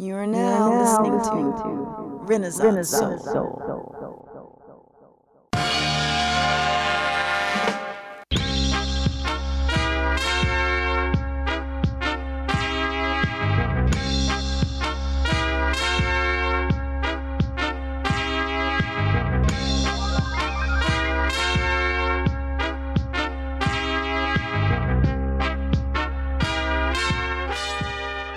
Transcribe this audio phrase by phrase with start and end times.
[0.00, 3.20] You are now, listening, to, Renaissance, Soul.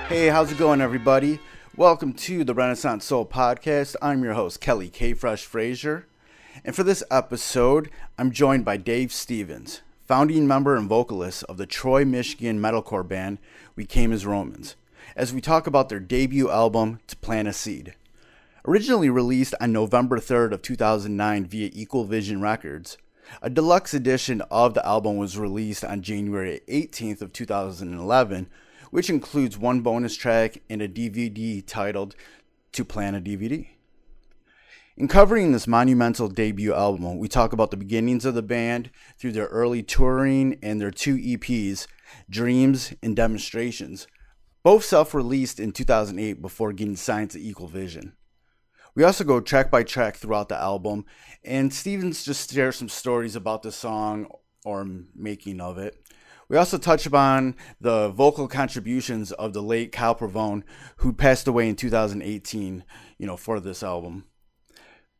[0.09, 1.39] Hey, how's it going, everybody?
[1.75, 3.95] Welcome to the Renaissance Soul Podcast.
[3.99, 5.15] I'm your host, Kelly K.
[5.15, 6.05] Fresh Frazier.
[6.63, 11.65] And for this episode, I'm joined by Dave Stephens, founding member and vocalist of the
[11.65, 13.39] Troy, Michigan metalcore band
[13.75, 14.75] We Came as Romans,
[15.15, 17.95] as we talk about their debut album, To Plant a Seed.
[18.67, 22.99] Originally released on November 3rd of 2009 via Equal Vision Records,
[23.41, 28.47] a deluxe edition of the album was released on January 18th of 2011
[28.93, 32.15] which includes one bonus track and a DVD titled
[32.73, 33.69] To Plant a DVD.
[34.95, 39.31] In covering this monumental debut album, we talk about the beginnings of the band through
[39.31, 41.87] their early touring and their two EPs,
[42.29, 44.05] Dreams and Demonstrations,
[44.61, 48.13] both self released in 2008 before getting signed to Equal Vision.
[48.93, 51.05] We also go track by track throughout the album,
[51.43, 54.27] and Stephens just shares some stories about the song
[54.63, 56.02] or making of it.
[56.49, 60.63] We also touch upon the vocal contributions of the late Kyle Pavone,
[60.97, 62.83] who passed away in 2018,
[63.17, 64.25] you know, for this album.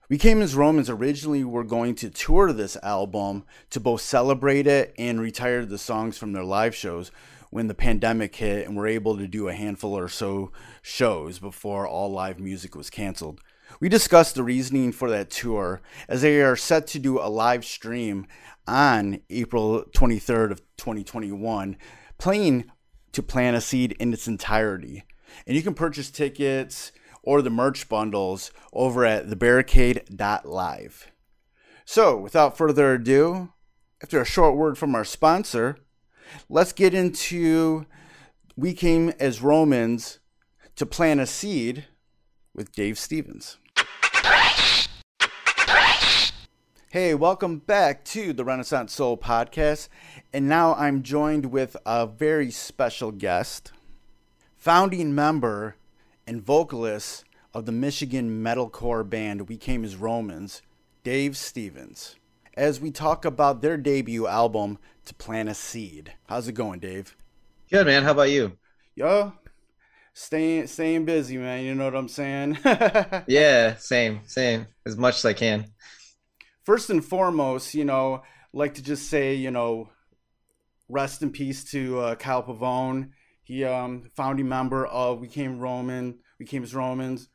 [0.09, 4.93] We Came as Romans originally were going to tour this album to both celebrate it
[4.97, 7.09] and retire the songs from their live shows
[7.53, 10.51] when the pandemic hit and we were able to do a handful or so
[10.81, 13.41] shows before all live music was canceled.
[13.79, 17.63] We discussed the reasoning for that tour as they are set to do a live
[17.63, 18.25] stream
[18.67, 21.77] on April 23rd of 2021,
[22.17, 22.71] playing
[23.11, 25.03] to plant a seed in its entirety.
[25.45, 31.11] And you can purchase tickets or the merch bundles over at thebarricade.live.
[31.85, 33.53] So, without further ado,
[34.02, 35.77] after a short word from our sponsor,
[36.50, 37.86] let's get into
[38.56, 40.20] We Came as Romans
[40.76, 41.86] to Plant a Seed
[42.54, 43.58] with Dave Stephens.
[46.89, 49.89] Hey, welcome back to the Renaissance Soul podcast.
[50.32, 53.72] And now I'm joined with a very special guest,
[54.58, 55.76] founding member
[56.28, 60.61] and vocalist of the Michigan metalcore band We Came as Romans,
[61.04, 62.16] Dave Stephens,
[62.55, 66.14] as we talk about their debut album, To Plant a Seed.
[66.27, 67.15] How's it going, Dave?
[67.71, 68.03] Good, man.
[68.03, 68.58] How about you?
[68.95, 69.33] Yo,
[70.14, 71.63] staying staying busy, man.
[71.63, 72.59] You know what I'm saying?
[73.27, 74.67] yeah, same, same.
[74.86, 75.67] As much as I can
[76.63, 79.89] first and foremost, you know, like to just say, you know,
[80.89, 83.11] rest in peace to uh, Kyle Pavone.
[83.43, 87.27] He um founding member of We Came Roman, We Came as Romans,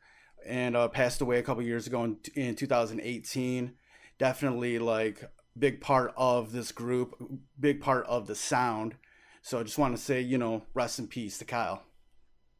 [0.45, 3.73] and uh, passed away a couple years ago in, in 2018.
[4.19, 5.23] Definitely like
[5.57, 7.15] big part of this group,
[7.59, 8.95] big part of the sound.
[9.41, 11.83] So I just want to say, you know, rest in peace to Kyle.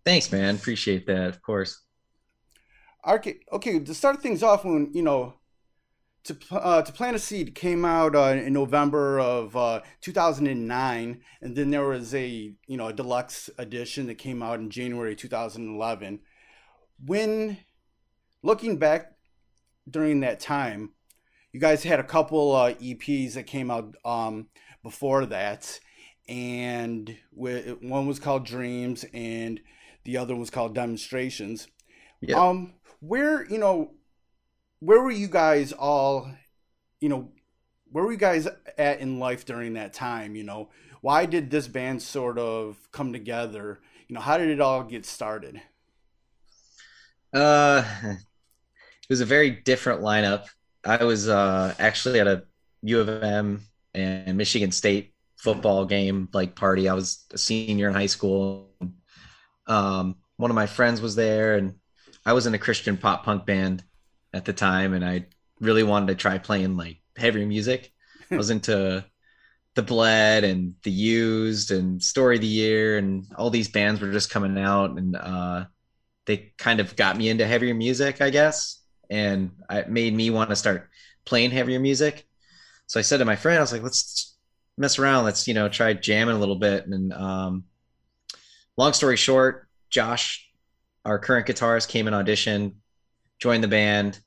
[0.05, 0.55] Thanks, man.
[0.55, 1.83] Appreciate that, of course.
[3.07, 3.79] Okay, okay.
[3.79, 5.35] To start things off, when you know
[6.23, 11.55] to uh, to plant a seed came out uh, in November of uh, 2009, and
[11.55, 16.19] then there was a you know a deluxe edition that came out in January 2011.
[17.05, 17.57] When
[18.43, 19.13] looking back
[19.89, 20.91] during that time,
[21.51, 24.47] you guys had a couple uh, EPs that came out um,
[24.83, 25.79] before that,
[26.27, 29.59] and one was called Dreams, and
[30.05, 31.67] the other was called Demonstrations.
[32.21, 32.37] Yeah.
[32.37, 33.91] Um, where you know
[34.79, 36.31] where were you guys all,
[36.99, 37.31] you know,
[37.91, 40.35] where were you guys at in life during that time?
[40.35, 40.69] You know,
[41.01, 43.79] why did this band sort of come together?
[44.07, 45.61] You know, how did it all get started?
[47.33, 50.45] Uh, it was a very different lineup.
[50.85, 52.43] I was uh, actually at a
[52.83, 53.61] U of M
[53.93, 56.89] and Michigan State football game like party.
[56.89, 58.69] I was a senior in high school.
[59.67, 61.75] Um, one of my friends was there, and
[62.25, 63.83] I was in a Christian pop punk band
[64.33, 65.27] at the time, and I
[65.59, 67.91] really wanted to try playing like heavier music.
[68.31, 69.05] I was into
[69.75, 74.11] the Bled and the Used and Story of the Year, and all these bands were
[74.11, 75.65] just coming out, and uh,
[76.25, 78.78] they kind of got me into heavier music, I guess,
[79.09, 80.89] and it made me want to start
[81.25, 82.27] playing heavier music.
[82.87, 84.35] So I said to my friend, I was like, let's
[84.77, 86.87] mess around, let's you know try jamming a little bit.
[86.87, 87.65] And um,
[88.77, 90.47] long story short, Josh,
[91.05, 92.77] our current guitarist, came in audition,
[93.39, 94.19] joined the band.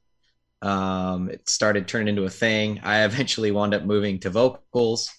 [0.60, 2.80] Um, it started turning into a thing.
[2.84, 5.10] I eventually wound up moving to vocals,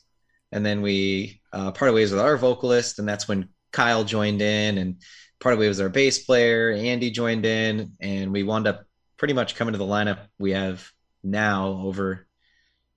[0.51, 4.77] and then we uh, parted ways with our vocalist, and that's when Kyle joined in
[4.77, 4.98] and
[5.44, 6.71] part of it was our bass player.
[6.71, 8.86] Andy joined in, and we wound up
[9.23, 10.85] pretty much coming to the lineup we have
[11.23, 12.27] now over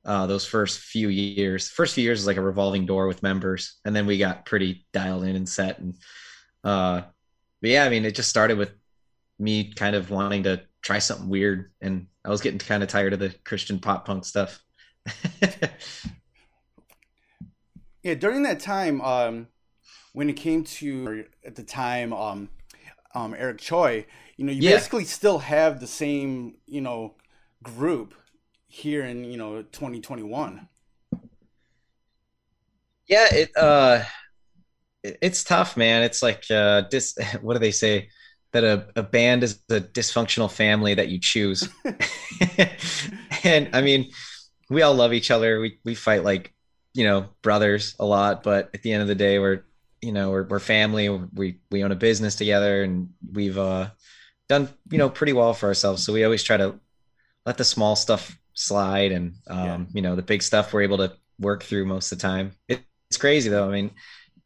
[0.05, 1.69] uh, those first few years.
[1.69, 4.85] First few years is like a revolving door with members, and then we got pretty
[4.93, 5.79] dialed in and set.
[5.79, 5.95] And
[6.65, 7.03] uh,
[7.61, 8.73] but yeah, I mean, it just started with
[9.39, 13.13] me kind of wanting to try something weird, and I was getting kind of tired
[13.13, 14.61] of the Christian pop punk stuff.
[18.03, 19.47] yeah, during that time, um,
[20.13, 22.49] when it came to at the time, um,
[23.15, 24.07] um, Eric Choi,
[24.37, 24.73] you know, you yeah.
[24.73, 27.15] basically still have the same, you know,
[27.63, 28.15] group
[28.69, 30.69] here in you know 2021.
[33.09, 34.03] Yeah, it uh,
[35.03, 36.03] it's tough, man.
[36.03, 37.17] It's like uh, dis.
[37.41, 38.09] What do they say?
[38.53, 41.69] That a, a band is a dysfunctional family that you choose.
[43.45, 44.11] and I mean,
[44.71, 45.61] we all love each other.
[45.61, 46.55] We we fight like
[46.95, 49.65] you know brothers a lot, but at the end of the day, we're
[50.01, 51.09] you know we're we're family.
[51.09, 53.91] We we own a business together, and we've uh,
[54.49, 56.05] done you know pretty well for ourselves.
[56.05, 56.79] So we always try to
[57.45, 59.79] let the small stuff slide, and um, yeah.
[59.93, 62.53] you know the big stuff we're able to work through most of the time.
[62.69, 63.69] It, it's crazy though.
[63.69, 63.91] I mean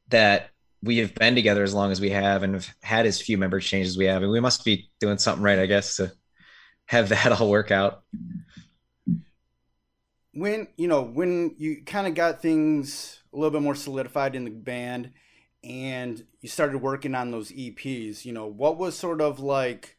[0.09, 0.51] that
[0.83, 3.61] we have been together as long as we have and have had as few member
[3.61, 6.13] changes we have and we must be doing something right i guess to
[6.87, 8.03] have that all work out
[10.33, 14.45] when you know when you kind of got things a little bit more solidified in
[14.45, 15.13] the band
[15.63, 19.97] and you started working on those eps you know what was sort of like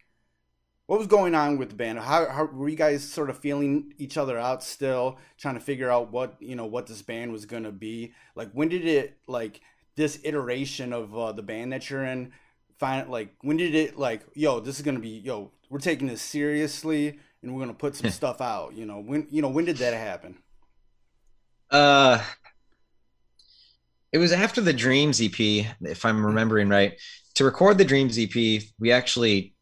[0.87, 3.93] what was going on with the band how, how were you guys sort of feeling
[3.97, 7.45] each other out still trying to figure out what you know what this band was
[7.45, 9.61] going to be like when did it like
[9.95, 12.31] this iteration of uh, the band that you're in
[12.79, 16.07] find like when did it like yo this is going to be yo we're taking
[16.07, 18.73] this seriously and we're gonna put some stuff out.
[18.73, 20.37] You know when you know when did that happen?
[21.69, 22.21] Uh,
[24.11, 26.99] it was after the Dreams EP, if I'm remembering right.
[27.35, 29.55] To record the Dreams EP, we actually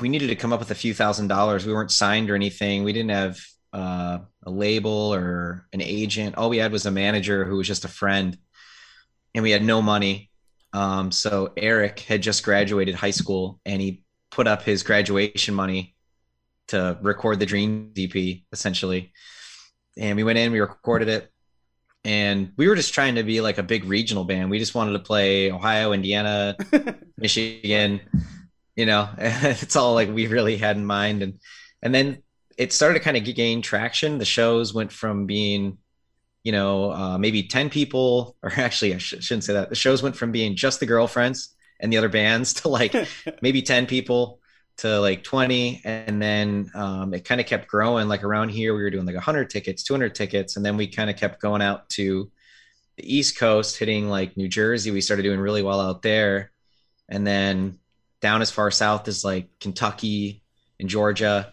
[0.00, 1.64] we needed to come up with a few thousand dollars.
[1.64, 2.82] We weren't signed or anything.
[2.82, 3.40] We didn't have
[3.72, 6.36] uh, a label or an agent.
[6.36, 8.36] All we had was a manager who was just a friend,
[9.34, 10.30] and we had no money.
[10.72, 15.94] Um, so Eric had just graduated high school, and he put up his graduation money
[16.68, 19.12] to record the Dream EP essentially.
[19.96, 21.30] And we went in, we recorded it,
[22.06, 24.48] and we were just trying to be like a big regional band.
[24.48, 26.56] We just wanted to play Ohio, Indiana,
[27.18, 28.00] Michigan.
[28.76, 31.24] You know, it's all like we really had in mind.
[31.24, 31.40] And
[31.82, 32.22] and then
[32.56, 34.18] it started to kind of gain traction.
[34.18, 35.78] The shows went from being,
[36.44, 39.70] you know, uh, maybe ten people, or actually I sh- shouldn't say that.
[39.70, 42.94] The shows went from being just the girlfriends and the other bands to like
[43.42, 44.38] maybe ten people
[44.78, 48.08] to like 20 and then um, it kind of kept growing.
[48.08, 51.08] Like around here we were doing like 100 tickets 200 tickets and then we kind
[51.08, 52.30] of kept going out to
[52.96, 54.90] the east coast hitting like new jersey.
[54.90, 56.52] We started doing really well out there.
[57.08, 57.78] And then
[58.20, 60.42] down as far south as like kentucky
[60.80, 61.52] and georgia.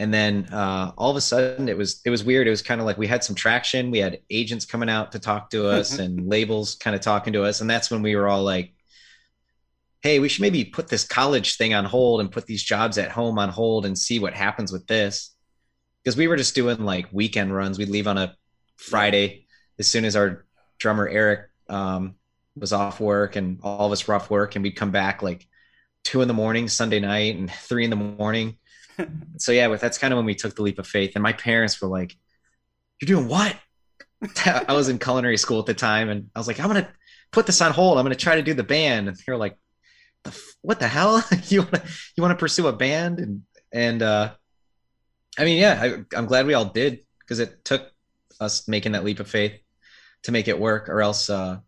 [0.00, 2.46] And then uh, all of a sudden it was it was weird.
[2.46, 3.90] It was kind of like we had some traction.
[3.90, 7.44] We had agents coming out to talk to us and labels kind of talking to
[7.44, 7.60] us.
[7.60, 8.74] And that's when we were all like
[10.02, 13.10] hey, we should maybe put this college thing on hold and put these jobs at
[13.10, 15.34] home on hold and see what happens with this.
[16.02, 17.78] Because we were just doing like weekend runs.
[17.78, 18.34] We'd leave on a
[18.76, 19.46] Friday
[19.78, 20.46] as soon as our
[20.78, 22.14] drummer Eric um,
[22.56, 25.46] was off work and all of us were off work, and we'd come back like
[26.04, 28.56] two in the morning Sunday night and three in the morning.
[29.36, 31.12] so yeah, that's kind of when we took the leap of faith.
[31.16, 32.16] And my parents were like,
[33.00, 33.56] "You're doing what?"
[34.46, 36.88] I was in culinary school at the time, and I was like, "I'm gonna
[37.32, 37.98] put this on hold.
[37.98, 39.56] I'm gonna try to do the band." And they're like,
[40.62, 41.22] what the hell?
[41.48, 41.82] You want to
[42.16, 43.20] you want to pursue a band?
[43.20, 43.42] And
[43.72, 44.32] and uh
[45.38, 47.90] i mean yeah I, i'm glad we all did because it took
[48.40, 49.52] us making that leap of faith
[50.24, 51.58] to make it work or else uh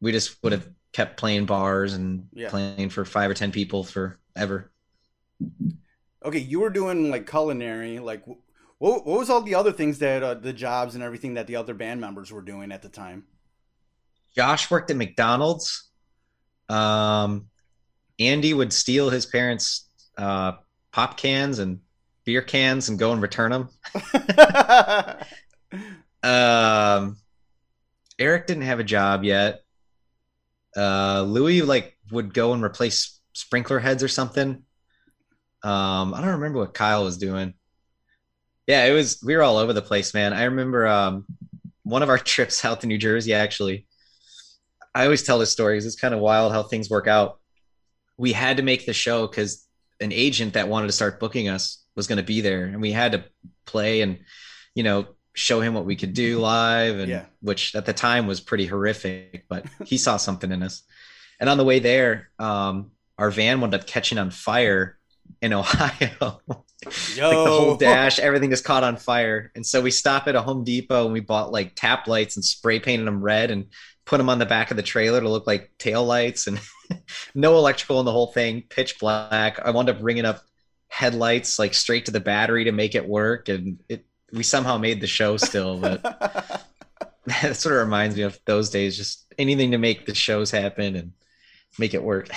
[0.00, 2.48] we just would have kept playing bars and yeah.
[2.48, 4.70] playing for five or ten people forever.
[6.24, 10.22] Okay you were doing like culinary like what, what was all the other things that
[10.22, 13.24] uh, the jobs and everything that the other band members were doing at the time?
[14.34, 15.88] Josh worked at mcdonald's.
[16.68, 17.48] Um
[18.18, 20.52] Andy would steal his parents' uh,
[20.92, 21.80] pop cans and
[22.24, 23.68] beer cans and go and return them.
[26.22, 27.16] um,
[28.18, 29.62] Eric didn't have a job yet.
[30.76, 34.62] Uh, Louis like would go and replace sprinkler heads or something.
[35.62, 37.54] Um, I don't remember what Kyle was doing.
[38.66, 40.32] Yeah, it was we were all over the place, man.
[40.32, 41.26] I remember um,
[41.82, 43.86] one of our trips out to New Jersey actually.
[44.94, 47.38] I always tell this story because it's kind of wild how things work out
[48.16, 49.66] we had to make the show because
[50.00, 52.92] an agent that wanted to start booking us was going to be there and we
[52.92, 53.24] had to
[53.64, 54.18] play and
[54.74, 57.24] you know show him what we could do live and yeah.
[57.40, 60.82] which at the time was pretty horrific but he saw something in us
[61.40, 64.98] and on the way there um our van wound up catching on fire
[65.40, 66.10] in Ohio.
[66.10, 66.60] Yo.
[66.84, 69.50] like the whole dash, everything just caught on fire.
[69.54, 72.44] And so we stopped at a Home Depot and we bought like tap lights and
[72.44, 73.66] spray painted them red and
[74.06, 76.58] put them on the back of the trailer to look like tail lights and
[77.34, 79.58] no electrical in the whole thing, pitch black.
[79.60, 80.42] I wound up ringing up
[80.88, 83.48] headlights like straight to the battery to make it work.
[83.48, 86.02] And it, we somehow made the show still, but
[87.42, 90.94] that sort of reminds me of those days, just anything to make the shows happen
[90.94, 91.12] and
[91.78, 92.28] make it work.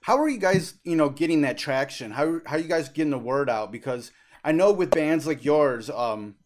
[0.00, 2.12] how are you guys, you know, getting that traction?
[2.12, 3.72] How how are you guys getting the word out?
[3.72, 4.12] Because
[4.44, 6.36] I know with bands like yours, um,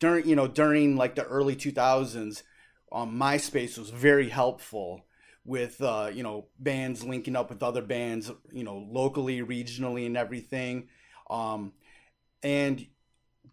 [0.00, 2.42] during you know during like the early 2000s,
[2.92, 5.04] um, MySpace was very helpful
[5.44, 10.16] with uh, you know bands linking up with other bands, you know, locally, regionally, and
[10.16, 10.88] everything.
[11.30, 11.72] Um,
[12.42, 12.86] and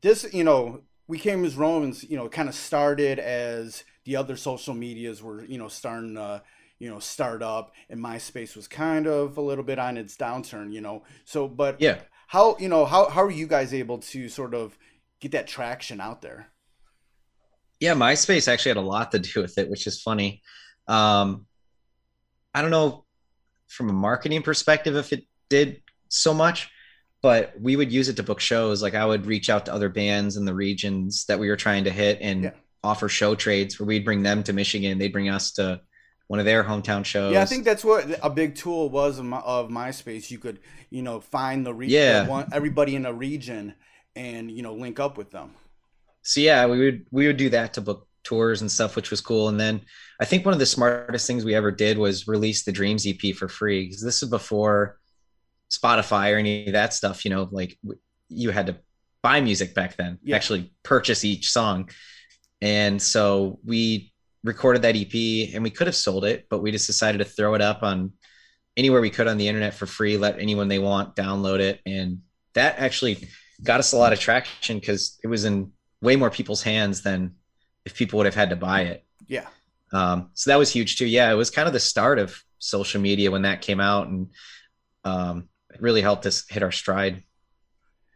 [0.02, 4.38] this, you know, we came as Romans, you know, kind of started as the other
[4.38, 6.44] social medias were, you know, starting to,
[6.80, 10.74] you know, start up, and MySpace was kind of a little bit on its downturn,
[10.74, 11.04] you know.
[11.24, 14.78] So, but yeah, how, you know, how how are you guys able to sort of
[15.26, 16.52] get that traction out there?
[17.80, 20.42] Yeah, MySpace actually had a lot to do with it, which is funny.
[20.88, 21.46] Um,
[22.54, 23.06] I don't know
[23.68, 26.70] from a marketing perspective if it did so much,
[27.22, 28.82] but we would use it to book shows.
[28.84, 31.86] Like I would reach out to other bands in the regions that we were trying
[31.86, 32.52] to hit and yeah.
[32.84, 35.00] offer show trades where we'd bring them to Michigan.
[35.00, 35.82] They'd bring us to
[36.28, 37.34] one of their hometown shows.
[37.34, 40.30] Yeah, I think that's what a big tool was of, my, of MySpace.
[40.30, 40.60] You could,
[40.92, 42.46] you know, find the region, yeah.
[42.52, 43.74] everybody in a region
[44.16, 45.52] and, you know, link up with them
[46.26, 49.22] so yeah, we would we would do that to book tours and stuff, which was
[49.22, 49.48] cool.
[49.48, 49.82] And then
[50.20, 53.36] I think one of the smartest things we ever did was release the Dreams EP
[53.36, 54.98] for free because this is before
[55.72, 57.24] Spotify or any of that stuff.
[57.24, 57.78] You know, like
[58.28, 58.78] you had to
[59.22, 60.36] buy music back then, yeah.
[60.36, 61.92] actually purchase each song.
[62.60, 64.12] And so we
[64.44, 67.54] recorded that EP and we could have sold it, but we just decided to throw
[67.54, 68.14] it up on
[68.76, 71.82] anywhere we could on the internet for free, let anyone they want download it.
[71.86, 72.22] And
[72.56, 73.28] that actually
[73.64, 75.72] got us a lot of traction because it was in
[76.02, 77.36] way more people's hands than
[77.86, 79.06] if people would have had to buy it.
[79.28, 79.48] Yeah.
[79.92, 81.06] Um, so that was huge too.
[81.06, 84.30] Yeah, it was kind of the start of social media when that came out, and
[85.04, 87.24] um, it really helped us hit our stride.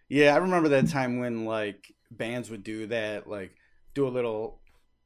[0.09, 3.55] Yeah, I remember that time when like bands would do that, like
[3.93, 4.59] do a little,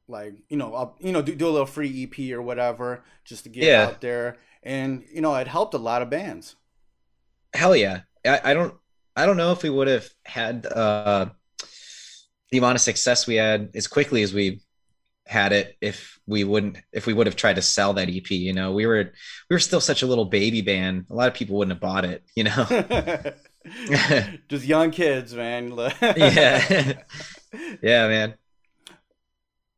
[0.08, 3.44] like you know, up, you know, do, do a little free EP or whatever, just
[3.44, 3.84] to get yeah.
[3.84, 6.56] out there, and you know, it helped a lot of bands.
[7.52, 8.00] Hell yeah!
[8.24, 8.74] I, I don't,
[9.16, 11.26] I don't know if we would have had uh,
[12.50, 14.60] the amount of success we had as quickly as we
[15.26, 18.30] had it if we wouldn't if we would have tried to sell that EP.
[18.30, 19.12] You know, we were
[19.48, 21.06] we were still such a little baby band.
[21.10, 22.24] A lot of people wouldn't have bought it.
[22.34, 22.66] You know,
[24.48, 25.72] just young kids, man.
[26.02, 26.92] yeah,
[27.82, 28.34] yeah, man.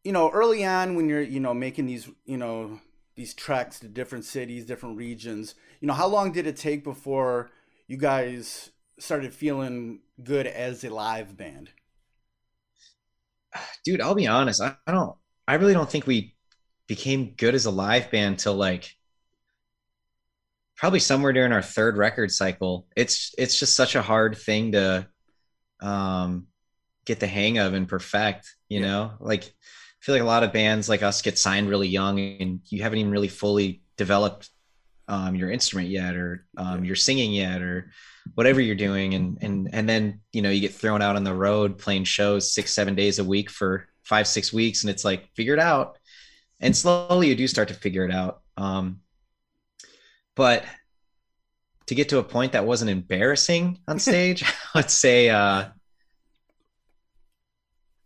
[0.02, 2.81] You know, early on when you're you know making these you know
[3.14, 5.55] these treks to different cities, different regions.
[5.81, 7.50] You know, how long did it take before
[7.87, 11.71] you guys started feeling good as a live band?
[13.85, 14.61] dude, I'll be honest.
[14.61, 16.35] I, I don't, I really don't think we
[16.87, 18.91] became good as a live band till like
[20.76, 22.87] probably somewhere during our third record cycle.
[22.97, 25.07] It's, it's just such a hard thing to,
[25.81, 26.47] um,
[27.05, 28.87] get the hang of and perfect, you yeah.
[28.87, 32.19] know, like I feel like a lot of bands like us get signed really young
[32.19, 34.50] and you haven't even really fully developed
[35.08, 36.88] um, your instrument yet or um, yeah.
[36.88, 37.90] your singing yet or
[38.34, 39.14] whatever you're doing.
[39.14, 42.52] And and and then you know you get thrown out on the road playing shows
[42.52, 45.98] six seven days a week for five six weeks and it's like figure it out.
[46.60, 48.40] And slowly you do start to figure it out.
[48.56, 49.00] Um,
[50.34, 50.64] but
[51.86, 54.44] to get to a point that wasn't embarrassing on stage
[54.75, 55.66] let's say uh,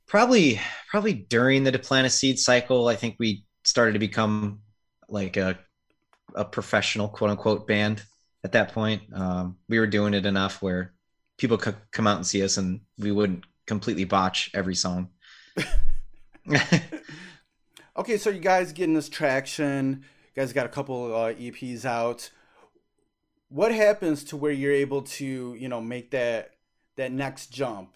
[0.06, 4.60] probably probably during the deplant seed cycle i think we started to become
[5.08, 5.58] like a,
[6.34, 8.02] a professional quote unquote band
[8.44, 9.02] at that point.
[9.12, 10.92] Um, we were doing it enough where
[11.38, 15.08] people could come out and see us and we wouldn't completely botch every song.
[17.96, 20.04] okay, so you guys getting this traction.
[20.34, 22.30] You guys got a couple uh, EPs out.
[23.48, 26.52] What happens to where you're able to, you know, make that
[26.96, 27.94] that next jump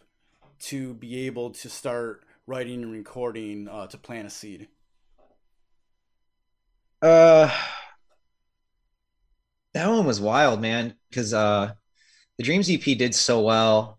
[0.59, 4.69] to be able to start writing and recording uh, to plant a seed?
[7.03, 7.51] Uh,
[9.75, 10.95] that one was wild, man.
[11.11, 11.73] Because uh,
[12.39, 13.99] the Dreams EP did so well.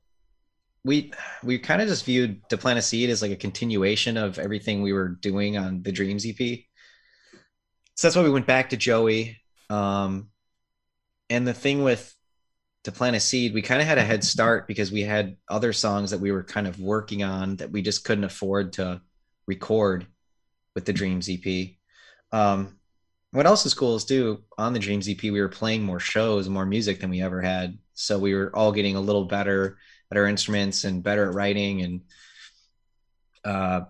[0.84, 1.12] We
[1.44, 4.82] we kind of just viewed To Plant a Seed as like a continuation of everything
[4.82, 6.60] we were doing on the Dreams EP.
[7.96, 9.38] So that's why we went back to Joey.
[9.70, 10.29] Um,
[11.29, 12.13] and the thing with
[12.84, 15.74] To Plant a Seed, we kind of had a head start because we had other
[15.74, 19.01] songs that we were kind of working on that we just couldn't afford to
[19.48, 20.05] record
[20.75, 21.70] with the Dreams EP.
[22.32, 22.77] Um,
[23.36, 26.48] what else is cool is too on the Dreams EP, we were playing more shows,
[26.48, 27.77] more music than we ever had.
[27.94, 29.77] So we were all getting a little better
[30.10, 31.82] at our instruments and better at writing.
[31.82, 32.01] And,
[33.44, 33.82] uh,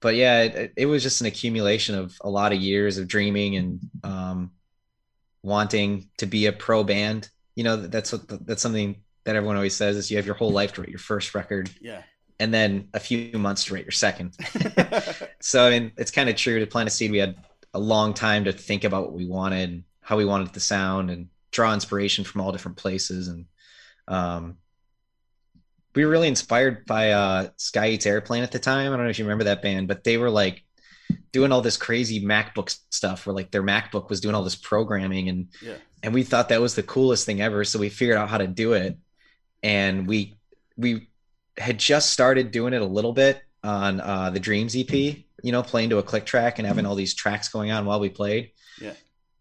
[0.00, 3.56] but yeah, it, it was just an accumulation of a lot of years of dreaming
[3.56, 4.50] and, um,
[5.42, 7.28] wanting to be a pro band.
[7.54, 10.52] You know, that's what, that's something that everyone always says is you have your whole
[10.52, 11.70] life to write your first record.
[11.82, 12.02] Yeah.
[12.38, 14.38] And then a few months to write your second.
[15.40, 17.10] so, I mean, it's kind of true to Plant a Seed.
[17.10, 17.36] We had
[17.72, 21.28] a long time to think about what we wanted, how we wanted the sound, and
[21.50, 23.28] draw inspiration from all different places.
[23.28, 23.46] And
[24.08, 24.56] um,
[25.94, 28.92] we were really inspired by uh, Sky Eats Airplane at the time.
[28.92, 30.62] I don't know if you remember that band, but they were like
[31.32, 35.28] doing all this crazy MacBook stuff where like their MacBook was doing all this programming
[35.28, 35.74] and yeah.
[36.02, 37.64] and we thought that was the coolest thing ever.
[37.64, 38.98] So we figured out how to do it.
[39.62, 40.38] And we
[40.76, 41.08] we
[41.58, 45.62] had just started doing it a little bit on uh, the Dreams EP, you know,
[45.62, 48.52] playing to a click track and having all these tracks going on while we played.
[48.80, 48.92] Yeah.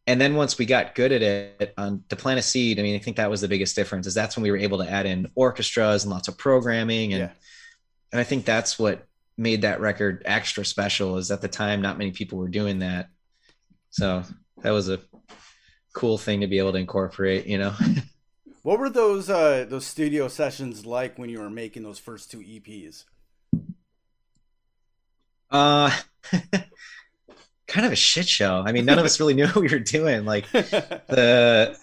[0.07, 2.95] And then once we got good at it on to plant a seed, I mean,
[2.95, 5.05] I think that was the biggest difference is that's when we were able to add
[5.05, 7.13] in orchestras and lots of programming.
[7.13, 7.31] And, Yeah.
[8.11, 9.05] and I think that's what
[9.37, 13.09] made that record extra special is at the time, not many people were doing that.
[13.91, 14.23] So
[14.63, 14.99] that was a
[15.93, 17.73] cool thing to be able to incorporate, you know?
[18.61, 22.39] What were those uh those studio sessions like when you were making those first two
[22.39, 23.05] EPs?
[25.51, 25.91] Uh,
[27.67, 28.63] kind of a shit show.
[28.65, 30.25] I mean, none of us really knew what we were doing.
[30.25, 31.77] Like the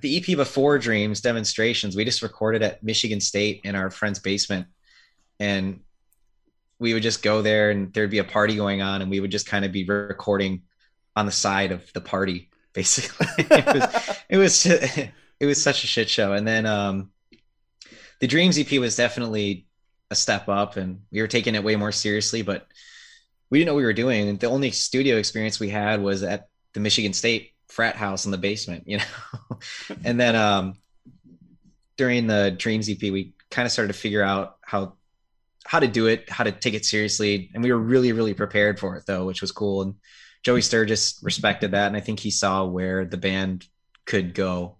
[0.00, 4.66] the EP before Dreams demonstrations, we just recorded at Michigan State in our friend's basement,
[5.40, 5.80] and
[6.78, 9.30] we would just go there, and there'd be a party going on, and we would
[9.30, 10.62] just kind of be recording
[11.16, 13.26] on the side of the party, basically.
[13.38, 14.66] it was it was
[15.40, 17.10] it was such a shit show, and then um,
[18.20, 19.65] the Dreams EP was definitely
[20.10, 22.66] a step up and we were taking it way more seriously, but
[23.50, 24.36] we didn't know what we were doing.
[24.36, 28.38] The only studio experience we had was at the Michigan State frat house in the
[28.38, 29.58] basement, you know?
[30.04, 30.74] and then um,
[31.96, 34.94] during the Dreams EP, we kind of started to figure out how
[35.64, 37.50] how to do it, how to take it seriously.
[37.52, 39.82] And we were really, really prepared for it though, which was cool.
[39.82, 39.94] And
[40.44, 41.88] Joey Sturgis respected that.
[41.88, 43.66] And I think he saw where the band
[44.04, 44.76] could go.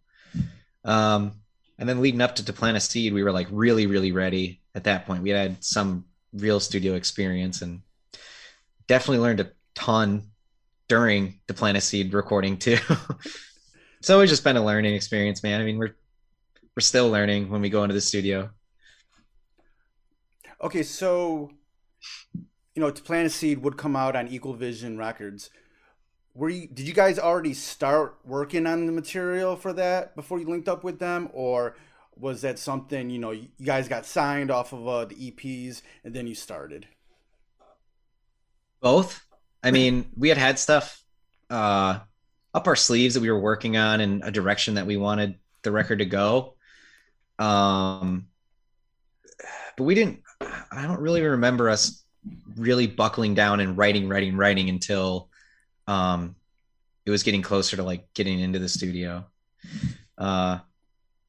[0.84, 1.32] Um,
[1.78, 4.60] and then leading up to To Plant a Seed, we were like really, really ready
[4.74, 5.22] at that point.
[5.22, 7.82] We had some real studio experience and
[8.86, 10.30] definitely learned a ton
[10.88, 12.78] during the Plant a Seed recording too.
[13.98, 15.60] it's just been a learning experience, man.
[15.60, 15.96] I mean, we're
[16.76, 18.50] we're still learning when we go into the studio.
[20.62, 21.50] Okay, so
[22.74, 25.50] you know, to plant a seed would come out on Equal Vision Records.
[26.36, 30.46] Were you did you guys already start working on the material for that before you
[30.46, 31.76] linked up with them, or
[32.14, 36.12] was that something you know you guys got signed off of uh, the EPs and
[36.12, 36.86] then you started?
[38.82, 39.24] Both.
[39.62, 41.02] I mean, we had had stuff
[41.48, 42.00] uh,
[42.52, 45.72] up our sleeves that we were working on in a direction that we wanted the
[45.72, 46.56] record to go.
[47.38, 48.26] Um,
[49.78, 50.20] but we didn't.
[50.42, 52.04] I don't really remember us
[52.56, 55.30] really buckling down and writing, writing, writing until
[55.86, 56.34] um,
[57.04, 59.24] it was getting closer to like getting into the studio.
[60.18, 60.58] Uh,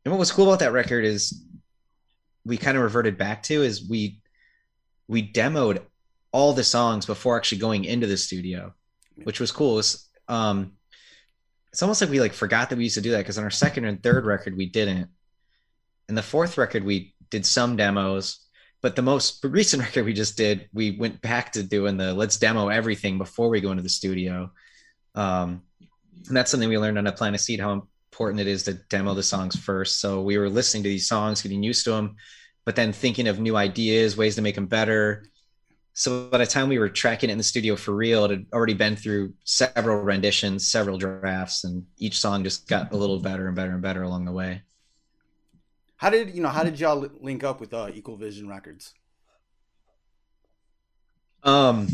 [0.03, 1.43] and what was cool about that record is
[2.45, 4.21] we kind of reverted back to is we
[5.07, 5.81] we demoed
[6.31, 8.73] all the songs before actually going into the studio,
[9.23, 9.73] which was cool.
[9.73, 10.73] It was, um,
[11.71, 13.49] it's almost like we like forgot that we used to do that because on our
[13.49, 15.09] second and third record we didn't.
[16.07, 18.46] And the fourth record we did some demos,
[18.87, 22.37] but the most recent record we just did, we went back to doing the let's
[22.37, 24.49] demo everything before we go into the studio.
[25.13, 25.63] Um,
[26.29, 28.75] and that's something we learned on a Plant a Seed how important it is to
[28.75, 29.99] demo the songs first.
[29.99, 32.15] So we were listening to these songs, getting used to them,
[32.63, 35.25] but then thinking of new ideas, ways to make them better.
[35.91, 38.45] So by the time we were tracking it in the studio for real, it had
[38.53, 43.47] already been through several renditions, several drafts, and each song just got a little better
[43.47, 44.61] and better and better along the way.
[45.97, 46.49] How did you know?
[46.49, 48.93] How did y'all link up with uh, Equal Vision Records?
[51.43, 51.87] Um,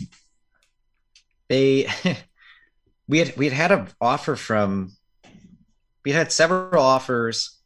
[1.47, 1.87] they
[3.07, 4.91] we had we had had an offer from
[6.03, 7.59] we had several offers.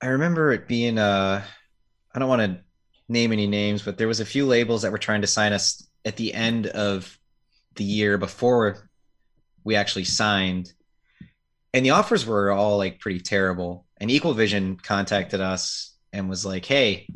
[0.00, 1.42] I remember it being uh,
[2.12, 2.60] I don't want to
[3.08, 5.86] name any names, but there was a few labels that were trying to sign us
[6.04, 7.18] at the end of
[7.76, 8.90] the year before
[9.62, 10.72] we actually signed,
[11.72, 13.86] and the offers were all like pretty terrible.
[14.02, 17.06] And Equal Vision contacted us and was like, "Hey,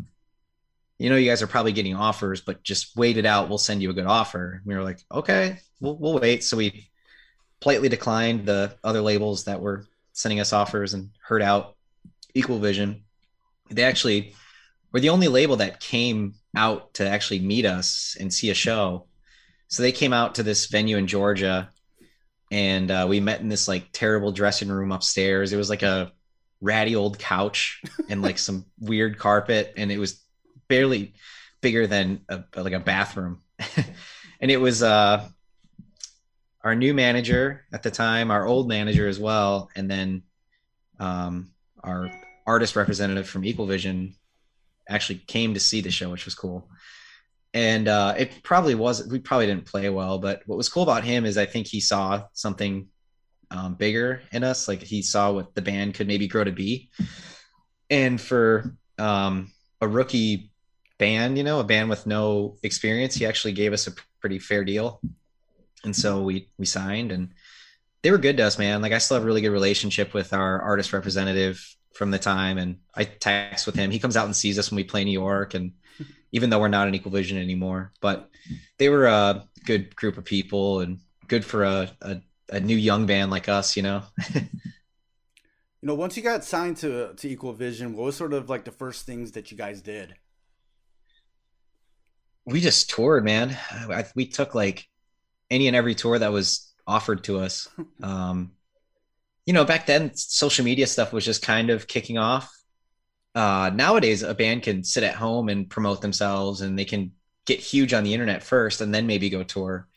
[1.01, 3.49] you know, you guys are probably getting offers, but just wait it out.
[3.49, 6.88] We'll send you a good offer." We were like, "Okay, we'll we'll wait." So we
[7.59, 11.75] politely declined the other labels that were sending us offers and heard out
[12.35, 13.03] Equal Vision.
[13.68, 14.37] They actually
[14.92, 19.09] were the only label that came out to actually meet us and see a show.
[19.66, 21.72] So they came out to this venue in Georgia
[22.53, 25.53] and uh, we met in this like terrible dressing room upstairs.
[25.53, 26.12] It was like a
[26.60, 30.22] ratty old couch and like some weird carpet, and it was
[30.68, 31.14] barely
[31.60, 33.42] bigger than a, like a bathroom.
[34.40, 35.26] and it was uh,
[36.62, 40.22] our new manager at the time, our old manager as well, and then
[40.98, 41.50] um,
[41.82, 42.10] our
[42.46, 44.14] artist representative from Equal Vision
[44.88, 46.68] actually came to see the show, which was cool.
[47.54, 51.04] And uh, it probably was we probably didn't play well, but what was cool about
[51.04, 52.88] him is I think he saw something
[53.50, 54.68] um, bigger in us.
[54.68, 56.90] Like he saw what the band could maybe grow to be.
[57.90, 60.50] And for um, a rookie
[60.98, 64.64] band, you know, a band with no experience, he actually gave us a pretty fair
[64.64, 65.00] deal.
[65.85, 67.30] And so we we signed and
[68.02, 68.82] they were good to us, man.
[68.82, 72.59] Like I still have a really good relationship with our artist representative from the time
[72.59, 73.90] and I text with him.
[73.90, 75.72] He comes out and sees us when we play New York and
[76.32, 78.28] even though we're not an equal vision anymore, but
[78.78, 83.06] they were a good group of people and good for a, a, a new young
[83.06, 84.02] band like us, you know?
[84.35, 84.42] you
[85.82, 88.72] know, once you got signed to, to equal vision, what was sort of like the
[88.72, 90.14] first things that you guys did?
[92.44, 93.56] We just toured, man.
[94.14, 94.87] we took like
[95.50, 97.68] any and every tour that was offered to us.
[98.02, 98.52] Um,
[99.46, 102.52] you know, back then social media stuff was just kind of kicking off.
[103.35, 107.12] Uh, nowadays, a band can sit at home and promote themselves, and they can
[107.46, 109.88] get huge on the internet first, and then maybe go tour.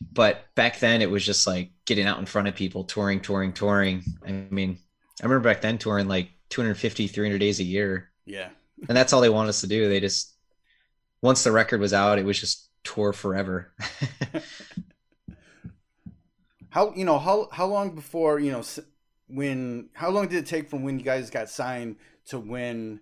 [0.00, 3.52] But back then, it was just like getting out in front of people, touring, touring,
[3.52, 4.02] touring.
[4.26, 4.78] I mean,
[5.20, 8.10] I remember back then touring like 250, 300 days a year.
[8.24, 8.48] Yeah.
[8.88, 9.88] and that's all they wanted us to do.
[9.88, 10.34] They just,
[11.22, 13.72] once the record was out, it was just tour forever.
[16.70, 18.62] how, you know, how, how long before, you know,
[19.28, 23.00] when how long did it take from when you guys got signed to when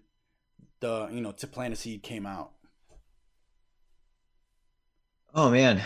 [0.81, 2.53] the you know to plant a seed came out
[5.35, 5.81] oh man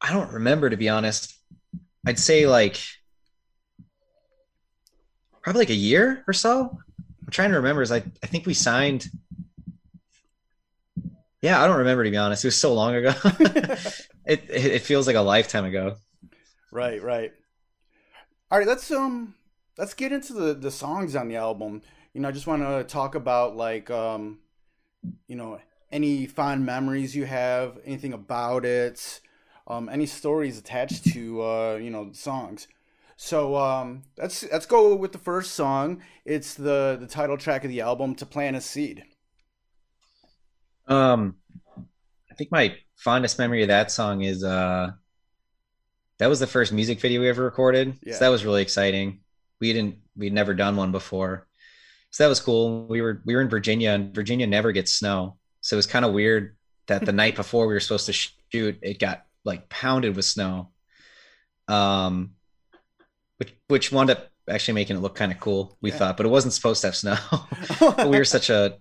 [0.00, 1.34] i don't remember to be honest.
[2.06, 2.80] I'd say like
[5.42, 6.78] probably like a year or so.
[6.98, 9.06] I'm trying to remember is i, I think we signed
[11.42, 12.44] yeah i don't remember to be honest.
[12.44, 13.12] It was so long ago.
[14.28, 15.96] It, it feels like a lifetime ago.
[16.70, 17.32] Right right.
[18.50, 19.34] All right, let's um
[19.78, 21.80] let's get into the the songs on the album.
[22.12, 24.40] You know, I just want to talk about like um
[25.26, 29.20] you know, any fond memories you have, anything about it,
[29.68, 32.66] um any stories attached to uh, you know, songs.
[33.16, 36.02] So um let's let's go with the first song.
[36.24, 39.04] It's the the title track of the album To Plant a Seed.
[40.86, 41.36] Um
[42.30, 44.92] I think my fondest memory of that song is uh
[46.18, 47.98] that was the first music video we ever recorded.
[48.04, 48.14] Yeah.
[48.14, 49.20] So that was really exciting.
[49.60, 51.46] We didn't we'd never done one before.
[52.10, 52.86] So that was cool.
[52.86, 55.36] We were we were in Virginia and Virginia never gets snow.
[55.60, 58.78] So it was kind of weird that the night before we were supposed to shoot,
[58.80, 60.70] it got like pounded with snow.
[61.66, 62.32] Um
[63.38, 65.96] which which wound up actually making it look kind of cool, we yeah.
[65.96, 67.16] thought, but it wasn't supposed to have snow.
[68.10, 68.78] we were such a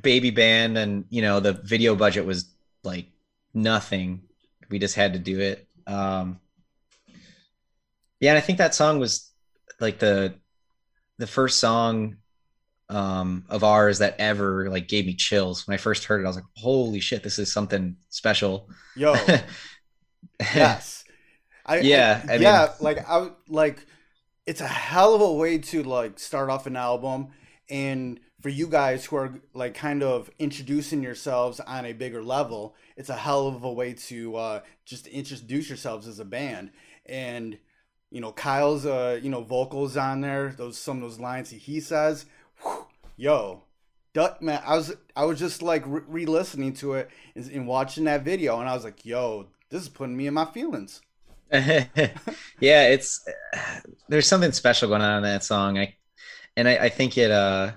[0.00, 3.06] baby band and you know the video budget was like
[3.54, 4.22] nothing.
[4.70, 5.66] We just had to do it.
[5.86, 6.40] Um
[8.20, 9.30] yeah, and I think that song was
[9.80, 10.34] like the
[11.18, 12.16] the first song
[12.88, 15.66] um of ours that ever like gave me chills.
[15.66, 19.14] When I first heard it, I was like, "Holy shit, this is something special." Yo.
[20.40, 21.04] yes.
[21.66, 23.86] I, yeah, I, I yeah, mean, like I like
[24.46, 27.28] it's a hell of a way to like start off an album
[27.68, 32.74] and for you guys who are like kind of introducing yourselves on a bigger level,
[32.96, 36.70] it's a hell of a way to uh, just introduce yourselves as a band.
[37.04, 37.58] And
[38.10, 41.58] you know Kyle's uh you know vocals on there those some of those lines he,
[41.58, 42.26] he says
[42.62, 43.62] whew, yo
[44.14, 48.22] Duck man I was I was just like re-listening to it and, and, watching that
[48.22, 51.00] video and I was like yo this is putting me in my feelings
[51.52, 51.88] yeah
[52.60, 53.26] it's
[54.08, 55.96] there's something special going on in that song I
[56.56, 57.72] and I, I think it uh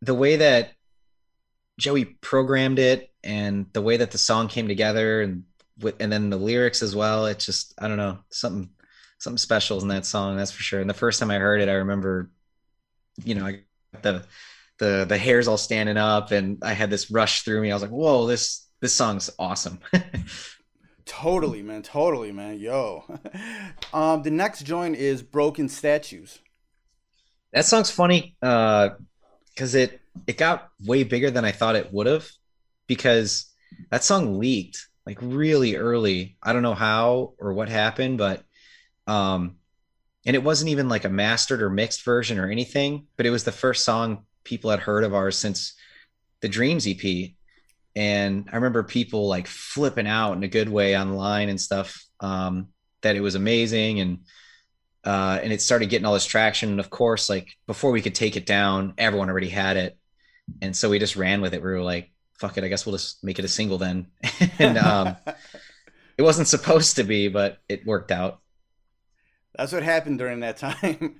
[0.00, 0.72] the way that
[1.78, 5.44] Joey programmed it and the way that the song came together and
[5.80, 7.26] with and then the lyrics as well.
[7.26, 8.70] It's just I don't know something
[9.18, 10.36] something special in that song.
[10.36, 10.80] That's for sure.
[10.80, 12.30] And the first time I heard it, I remember,
[13.24, 13.62] you know, I
[14.02, 14.24] the
[14.78, 17.70] the the hairs all standing up, and I had this rush through me.
[17.70, 19.80] I was like, whoa, this this song's awesome.
[21.04, 21.82] totally, man.
[21.82, 22.58] Totally, man.
[22.58, 23.04] Yo.
[23.92, 26.38] um, the next joint is Broken Statues.
[27.52, 28.90] That song's funny uh
[29.54, 32.28] because it it got way bigger than I thought it would have
[32.86, 33.50] because
[33.90, 36.36] that song leaked like really early.
[36.42, 38.44] I don't know how or what happened, but
[39.06, 39.56] um
[40.26, 43.44] and it wasn't even like a mastered or mixed version or anything, but it was
[43.44, 45.74] the first song people had heard of ours since
[46.40, 47.30] the Dreams EP.
[47.98, 52.04] And I remember people like flipping out in a good way online and stuff.
[52.20, 52.68] Um
[53.02, 54.18] that it was amazing and
[55.04, 56.70] uh, and it started getting all this traction.
[56.70, 59.96] And of course, like before we could take it down, everyone already had it,
[60.60, 61.62] and so we just ran with it.
[61.62, 64.08] We were like, "Fuck it, I guess we'll just make it a single then."
[64.58, 65.16] and um,
[66.18, 68.40] it wasn't supposed to be, but it worked out.
[69.58, 71.18] That's what happened during that time.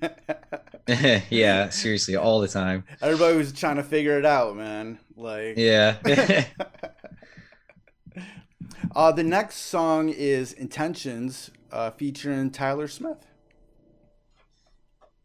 [1.28, 2.84] yeah, seriously, all the time.
[3.02, 5.00] Everybody was trying to figure it out, man.
[5.16, 5.96] Like, yeah.
[8.94, 13.26] uh, the next song is "Intentions," uh, featuring Tyler Smith.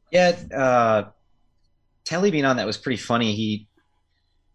[0.09, 1.03] Yeah, uh,
[2.05, 3.35] Telly being on that was pretty funny.
[3.35, 3.67] He,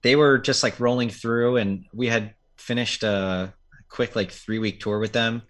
[0.03, 3.55] they were just like rolling through, and we had finished a
[3.88, 5.42] quick like three week tour with them,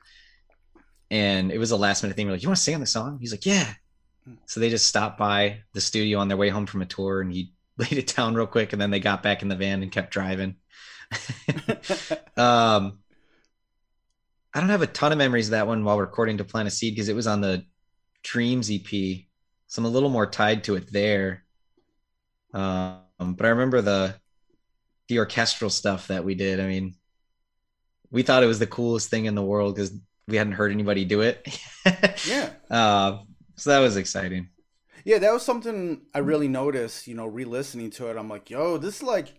[1.10, 2.26] and it was a last minute thing.
[2.26, 3.74] We're like, "You want to sing on the song?" He's like, "Yeah."
[4.46, 7.32] So they just stopped by the studio on their way home from a tour, and
[7.32, 9.92] he laid it down real quick, and then they got back in the van and
[9.92, 10.56] kept driving.
[12.36, 12.98] um,
[14.52, 16.70] I don't have a ton of memories of that one while recording to Plant a
[16.70, 17.64] Seed because it was on the
[18.22, 19.24] Dreams EP
[19.68, 21.44] so I'm a little more tied to it there.
[22.54, 24.14] Um, but I remember the
[25.08, 26.58] the orchestral stuff that we did.
[26.58, 26.94] I mean,
[28.10, 29.92] we thought it was the coolest thing in the world because
[30.28, 31.58] we hadn't heard anybody do it.
[32.26, 32.50] yeah.
[32.70, 33.18] Uh,
[33.56, 34.50] so that was exciting.
[35.04, 37.06] Yeah, that was something I really noticed.
[37.06, 39.34] You know, re-listening to it, I'm like, yo, this like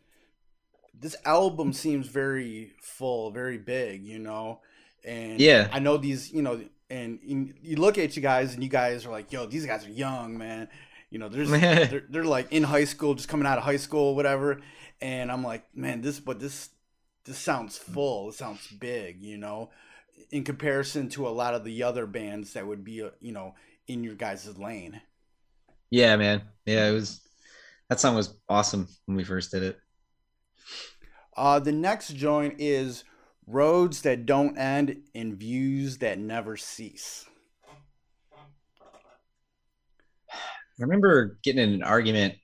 [1.00, 4.04] this album seems very full, very big.
[4.04, 4.62] You know,
[5.06, 6.34] and yeah, I know these.
[6.34, 9.66] You know, and you look at you guys and you guys are like, yo, these
[9.66, 10.70] guys are young, man.
[11.12, 14.16] You know, there's they're, they're like in high school, just coming out of high school,
[14.16, 14.62] whatever.
[15.02, 16.70] And I'm like, man, this but this
[17.26, 18.30] this sounds full.
[18.30, 19.70] It sounds big, you know,
[20.32, 23.56] in comparison to a lot of the other bands that would be, uh, you know,
[23.88, 25.02] in your guys' lane.
[25.90, 26.44] Yeah, man.
[26.66, 27.22] Yeah, it was
[27.90, 29.80] that song was awesome when we first did it.
[31.36, 33.04] Uh, the next joint is
[33.48, 37.26] roads that don't end and views that never cease.
[40.32, 42.36] I remember getting in an argument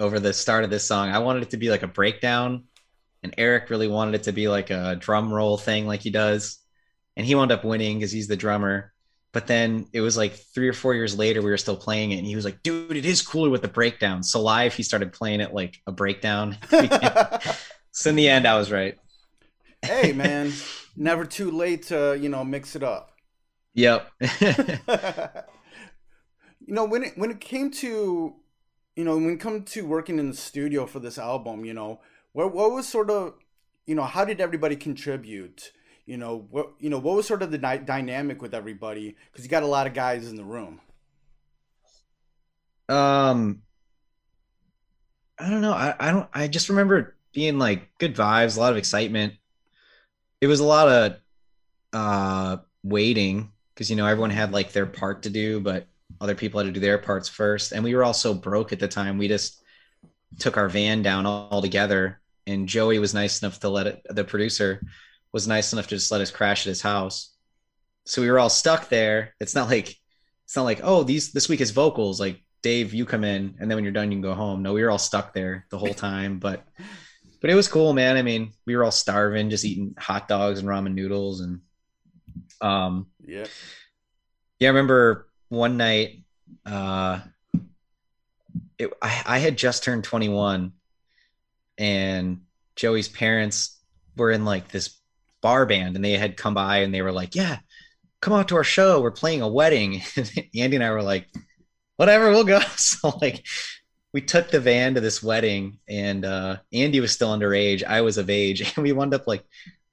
[0.00, 1.10] over the start of this song.
[1.10, 2.64] I wanted it to be like a breakdown,
[3.22, 6.58] and Eric really wanted it to be like a drum roll thing, like he does.
[7.16, 8.92] And he wound up winning because he's the drummer.
[9.32, 12.18] But then it was like three or four years later, we were still playing it,
[12.18, 15.12] and he was like, "Dude, it is cooler with the breakdown." So live, he started
[15.12, 16.58] playing it like a breakdown.
[17.92, 18.98] so in the end, I was right
[19.82, 20.52] hey man,
[20.96, 23.12] never too late to you know mix it up.
[23.74, 24.10] Yep.
[24.20, 24.28] you
[26.68, 28.34] know when it when it came to
[28.96, 32.00] you know when it come to working in the studio for this album, you know
[32.32, 33.34] what what was sort of
[33.86, 35.72] you know how did everybody contribute?
[36.06, 39.44] You know what you know what was sort of the di- dynamic with everybody because
[39.44, 40.80] you got a lot of guys in the room.
[42.88, 43.62] Um,
[45.38, 45.72] I don't know.
[45.72, 46.28] I, I don't.
[46.34, 49.34] I just remember being like good vibes, a lot of excitement
[50.42, 51.16] it was a lot of
[51.94, 55.86] uh waiting because you know everyone had like their part to do but
[56.20, 58.80] other people had to do their parts first and we were all so broke at
[58.80, 59.62] the time we just
[60.38, 64.24] took our van down all together and joey was nice enough to let it the
[64.24, 64.82] producer
[65.32, 67.34] was nice enough to just let us crash at his house
[68.04, 69.96] so we were all stuck there it's not like
[70.44, 73.70] it's not like oh these this week is vocals like dave you come in and
[73.70, 75.78] then when you're done you can go home no we were all stuck there the
[75.78, 76.64] whole time but
[77.42, 78.16] but it was cool, man.
[78.16, 81.60] I mean, we were all starving, just eating hot dogs and ramen noodles, and
[82.60, 83.46] um, yeah,
[84.60, 84.68] yeah.
[84.68, 86.22] I remember one night,
[86.64, 87.18] uh,
[88.78, 90.72] it, I, I had just turned 21,
[91.78, 92.42] and
[92.76, 93.76] Joey's parents
[94.16, 94.96] were in like this
[95.42, 97.58] bar band, and they had come by, and they were like, "Yeah,
[98.20, 99.00] come out to our show.
[99.00, 100.02] We're playing a wedding."
[100.56, 101.26] Andy and I were like,
[101.96, 103.44] "Whatever, we'll go." So like
[104.12, 107.82] we took the van to this wedding and uh, Andy was still underage.
[107.82, 108.60] I was of age.
[108.76, 109.44] And we wound up like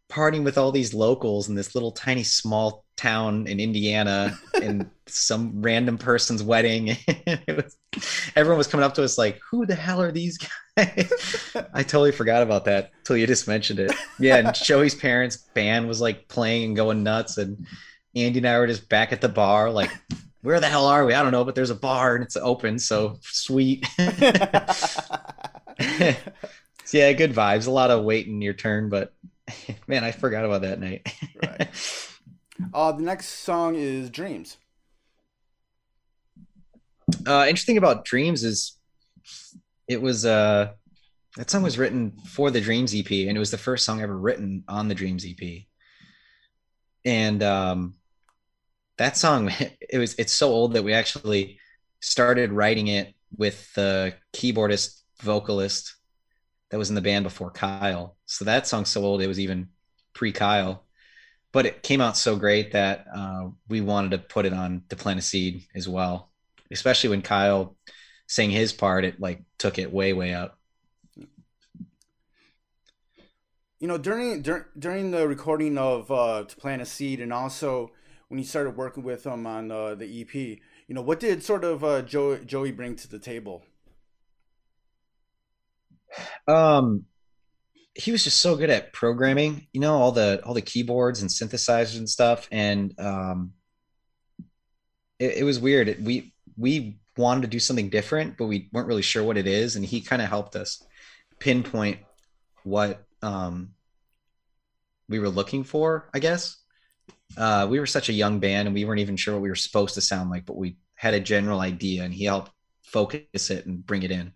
[0.10, 5.62] partying with all these locals in this little tiny small town in Indiana in some
[5.62, 6.98] random person's wedding.
[7.48, 7.78] was,
[8.36, 11.14] everyone was coming up to us like, who the hell are these guys?
[11.74, 13.94] I totally forgot about that till you just mentioned it.
[14.20, 14.38] Yeah.
[14.38, 17.38] And Joey's parents' band was like playing and going nuts.
[17.38, 17.66] And
[18.16, 19.92] Andy and I were just back at the bar, like
[20.42, 21.14] where the hell are we?
[21.14, 23.86] I don't know, but there's a bar and it's open, so sweet.
[23.98, 24.08] so
[26.94, 27.68] yeah, good vibes.
[27.68, 29.14] A lot of waiting your turn, but
[29.88, 31.12] man, I forgot about that night.
[31.42, 31.68] right.
[32.74, 34.58] Uh, the next song is Dreams.
[37.26, 38.78] Uh, interesting about Dreams is
[39.88, 40.72] it was uh
[41.38, 44.18] that song was written for the Dreams EP, and it was the first song ever
[44.18, 45.62] written on the Dreams EP.
[47.06, 47.94] And um
[48.98, 51.60] that song it was it's so old that we actually
[52.02, 55.96] started writing it with the keyboardist vocalist
[56.70, 58.18] that was in the band before Kyle.
[58.26, 59.70] So that song's so old it was even
[60.14, 60.86] pre Kyle.
[61.52, 64.96] but it came out so great that uh, we wanted to put it on to
[64.96, 66.32] plant a seed as well
[66.72, 67.76] especially when kyle
[68.28, 70.60] sang his part it like took it way way up
[73.80, 77.92] you know during dur- during the recording of uh, to plant a seed and also
[78.28, 80.60] when you started working with him on uh, the ep you
[80.96, 83.64] know what did sort of uh, joey, joey bring to the table
[86.48, 87.06] um
[87.96, 91.30] he was just so good at programming you know all the all the keyboards and
[91.30, 92.48] synthesizers and stuff.
[92.52, 93.54] And um
[95.20, 95.90] it, it was weird.
[95.90, 99.48] It, we we wanted to do something different but we weren't really sure what it
[99.48, 99.76] is.
[99.76, 100.82] And he kind of helped us
[101.40, 102.00] pinpoint
[102.64, 103.72] what um
[105.08, 106.58] we were looking for i guess.
[107.38, 109.56] Uh we were such a young band and we weren't even sure what we were
[109.56, 112.52] supposed to sound like but we had a general idea and he helped
[112.84, 114.34] focus it and bring it in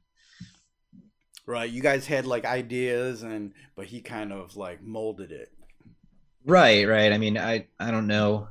[1.45, 1.69] right?
[1.69, 5.51] You guys had like ideas and but he kind of like molded it.
[6.45, 7.11] Right right.
[7.11, 8.49] I mean i i don't know.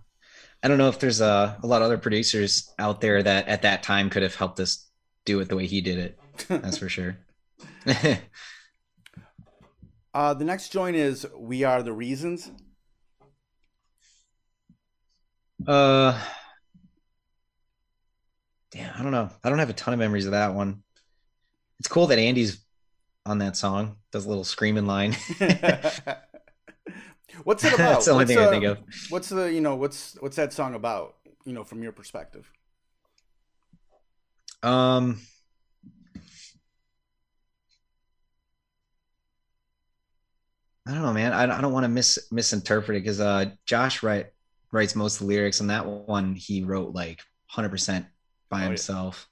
[0.62, 3.62] I don't know if there's a, a lot of other producers out there that at
[3.62, 4.88] that time could have helped us
[5.24, 6.18] do it the way he did it.
[6.48, 7.18] That's for sure.
[10.14, 12.50] Uh the next joint is we are the reasons.
[15.66, 16.20] Uh
[18.70, 19.31] damn i don't know.
[19.42, 20.83] I don't have a ton of memories of that one.
[21.78, 22.62] It's cool that andy's
[23.24, 25.12] on that song does a little screaming line
[27.44, 28.78] what's it about that's the only what's, thing uh, i think of
[29.11, 32.50] what's the you know what's what's that song about you know from your perspective
[34.62, 35.18] um
[40.87, 41.32] I don't know, man.
[41.32, 44.26] I, I don't want to mis misinterpret it because uh, Josh write,
[44.72, 47.20] writes most of the lyrics, and that one he wrote like
[47.54, 48.04] 100%
[48.50, 48.68] by Oh, yeah.
[48.68, 49.28] himself.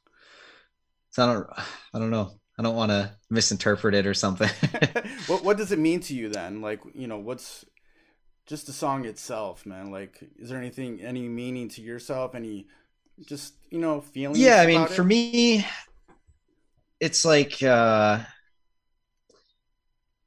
[1.11, 1.47] So I don't,
[1.95, 2.40] I don't know.
[2.61, 4.51] I don't want to misinterpret it or something.
[5.27, 7.65] what what does it mean to you then like you know what's
[8.47, 12.67] just the song itself man like is there anything any meaning to yourself any
[13.27, 14.41] just you know feeling?
[14.41, 15.07] yeah, I mean, about for it?
[15.07, 15.67] me,
[16.99, 18.19] it's like uh,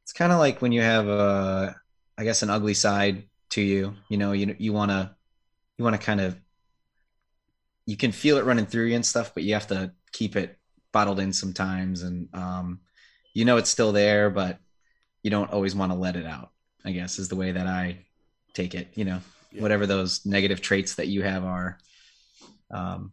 [0.03, 1.75] it's kind of like when you have a,
[2.17, 3.95] I guess, an ugly side to you.
[4.09, 5.15] You know, you you want to
[5.77, 6.35] you want to kind of
[7.85, 10.57] you can feel it running through you and stuff, but you have to keep it
[10.93, 12.79] bottled in sometimes, and um,
[13.33, 14.59] you know it's still there, but
[15.23, 16.51] you don't always want to let it out.
[16.85, 18.05] I guess is the way that I
[18.53, 18.87] take it.
[18.95, 19.19] You know,
[19.51, 19.61] Yeah.
[19.61, 21.77] whatever those negative traits that you have are.
[22.71, 23.11] Um,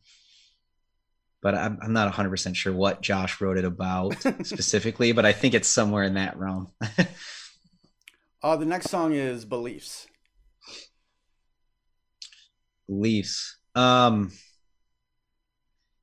[1.43, 5.55] but I'm, I'm not 100% sure what Josh wrote it about specifically, but I think
[5.55, 6.69] it's somewhere in that realm.
[8.43, 10.07] uh the next song is beliefs
[12.89, 13.57] Beliefs.
[13.75, 14.33] Um,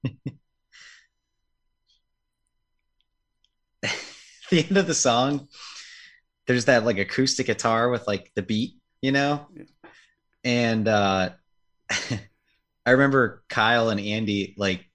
[4.51, 5.47] the end of the song,
[6.45, 9.47] there's that like acoustic guitar with like the beat, you know?
[10.43, 11.31] And uh
[12.85, 14.85] I remember Kyle and Andy like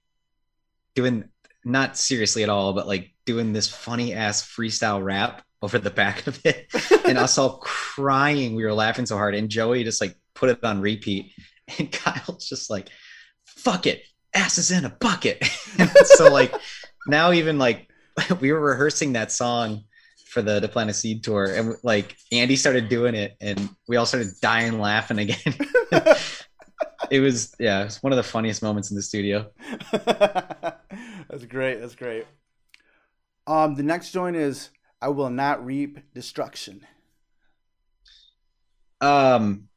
[0.95, 1.25] doing
[1.63, 6.27] not seriously at all, but like doing this funny ass freestyle rap over the back
[6.27, 6.67] of it.
[7.05, 8.55] And us all crying.
[8.55, 9.35] We were laughing so hard.
[9.35, 11.33] And Joey just like put it on repeat.
[11.77, 12.89] And Kyle's just like,
[13.45, 14.03] fuck it.
[14.33, 15.43] Ass is in a bucket.
[16.05, 16.53] so like
[17.07, 17.89] now even like
[18.39, 19.83] we were rehearsing that song
[20.25, 23.97] for the to plant a seed tour and like Andy started doing it and we
[23.97, 25.37] all started dying laughing again.
[27.11, 29.51] it was yeah, it was one of the funniest moments in the studio.
[29.91, 32.25] that's great that's great
[33.47, 34.69] um the next joint is
[35.01, 36.85] i will not reap destruction
[39.01, 39.67] Um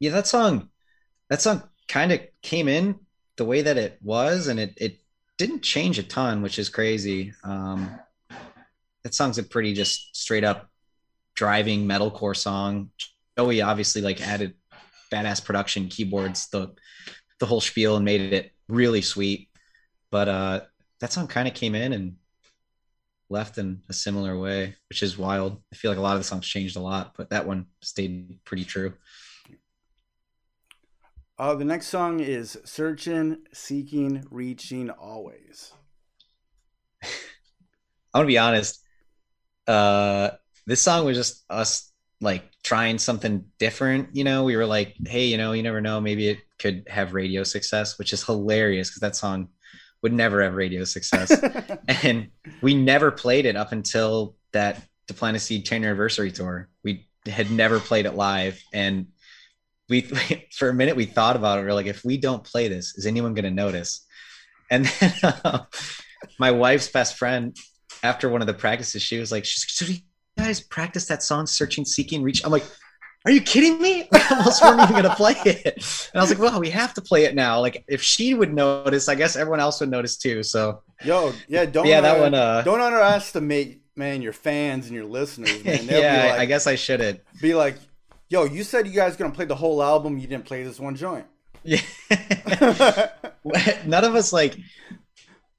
[0.00, 0.68] yeah, that song
[1.30, 3.00] that song kind of came in
[3.36, 4.98] the way that it was and it it
[5.38, 7.32] didn't change a ton, which is crazy.
[7.44, 7.98] Um
[9.04, 10.68] that song's a pretty just straight up
[11.34, 12.90] driving metalcore song.
[13.38, 14.54] Joey obviously like added
[15.12, 16.74] badass production, keyboards, the
[17.38, 19.48] the whole spiel and made it really sweet.
[20.10, 20.60] But uh
[21.00, 22.16] that song kind of came in and
[23.30, 25.62] left in a similar way, which is wild.
[25.72, 28.38] I feel like a lot of the songs changed a lot, but that one stayed
[28.44, 28.94] pretty true.
[31.38, 35.72] Uh the next song is searching seeking reaching always
[38.14, 38.82] I'm gonna be honest.
[39.66, 40.30] Uh,
[40.66, 44.08] this song was just us like trying something different.
[44.14, 47.14] You know, we were like, hey, you know, you never know, maybe it could have
[47.14, 49.48] radio success, which is hilarious because that song
[50.02, 51.30] would never have radio success.
[52.02, 52.28] and
[52.60, 56.68] we never played it up until that To Plant a Seed 10 anniversary tour.
[56.82, 59.08] We had never played it live, and
[59.90, 60.02] we
[60.52, 61.62] for a minute we thought about it.
[61.62, 64.06] We are like, if we don't play this, is anyone going to notice?
[64.70, 65.64] And then uh,
[66.38, 67.56] my wife's best friend,
[68.02, 70.04] after one of the practices, she was like, "Should we
[70.36, 72.44] guys practice that song, Searching, Seeking, Reach?
[72.44, 72.64] I'm like,
[73.24, 74.08] are you kidding me?
[74.12, 76.08] I almost weren't even gonna play it.
[76.12, 77.60] And I was like, well, we have to play it now.
[77.60, 80.42] Like if she would notice, I guess everyone else would notice too.
[80.42, 84.94] So Yo, yeah, don't Yeah, that uh, one, uh, don't underestimate man your fans and
[84.94, 85.62] your listeners.
[85.64, 85.86] Man.
[85.86, 87.20] They'll yeah, like, I guess I shouldn't.
[87.42, 87.76] be like,
[88.28, 90.18] yo, you said you guys gonna play the whole album.
[90.18, 91.26] You didn't play this one joint.
[91.64, 91.80] Yeah.
[93.86, 94.56] none of us like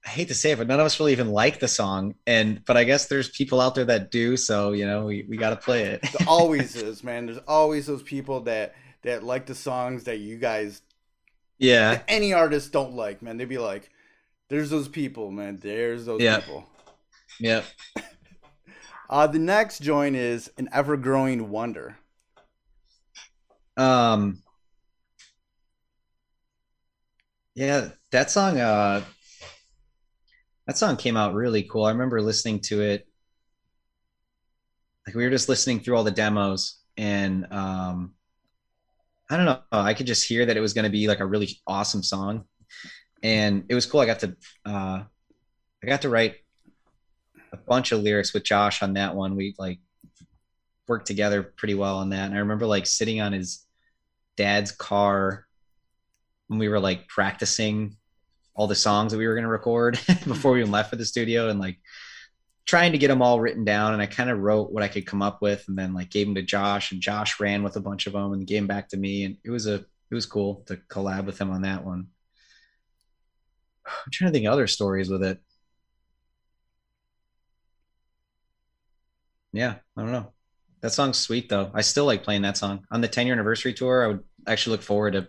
[0.05, 2.15] I hate to say it, but none of us really even like the song.
[2.25, 5.37] And but I guess there's people out there that do, so you know, we, we
[5.37, 6.01] gotta play it.
[6.01, 7.25] There always is, man.
[7.25, 10.81] There's always those people that that like the songs that you guys
[11.57, 12.01] yeah.
[12.07, 13.37] any artist don't like, man.
[13.37, 13.89] They'd be like,
[14.47, 15.57] "There's those people, man.
[15.57, 16.39] There's those Yeah.
[16.39, 16.67] people."
[17.39, 17.65] Yep.
[19.11, 21.97] Uh, the next joint is an ever-growing wonder.
[23.79, 24.43] Um
[27.55, 29.03] Yeah, that song uh
[30.67, 31.85] that song came out really cool.
[31.85, 33.07] I remember listening to it
[35.07, 38.13] like we were just listening through all the demos and um
[39.29, 41.25] I don't know, I could just hear that it was going to be like a
[41.25, 42.45] really awesome song.
[43.21, 44.01] And it was cool.
[44.01, 45.03] I got to uh
[45.83, 46.35] I got to write
[47.53, 49.35] a bunch of lyrics with Josh on that one.
[49.35, 49.79] We like
[50.87, 52.25] worked together pretty well on that.
[52.25, 53.65] And I remember like sitting on his
[54.39, 55.45] dad's car
[56.47, 57.97] when we were like practicing
[58.55, 59.93] all the songs that we were going to record
[60.25, 61.77] before we even left for the studio and like
[62.65, 63.91] trying to get them all written down.
[63.93, 66.25] And i kind of wrote what i could come up with and then like gave
[66.25, 68.87] them to josh and josh ran with a bunch of them and gave them back
[68.89, 69.25] to me.
[69.25, 72.07] And it was a it was cool to collab with him on that one.
[73.85, 75.39] I'm trying to think other stories with it.
[79.51, 80.31] Yeah i don't know.
[80.81, 81.71] That song's sweet though.
[81.73, 82.85] I still like playing that song.
[82.89, 85.27] On the 10 year anniversary tour i would actually look forward to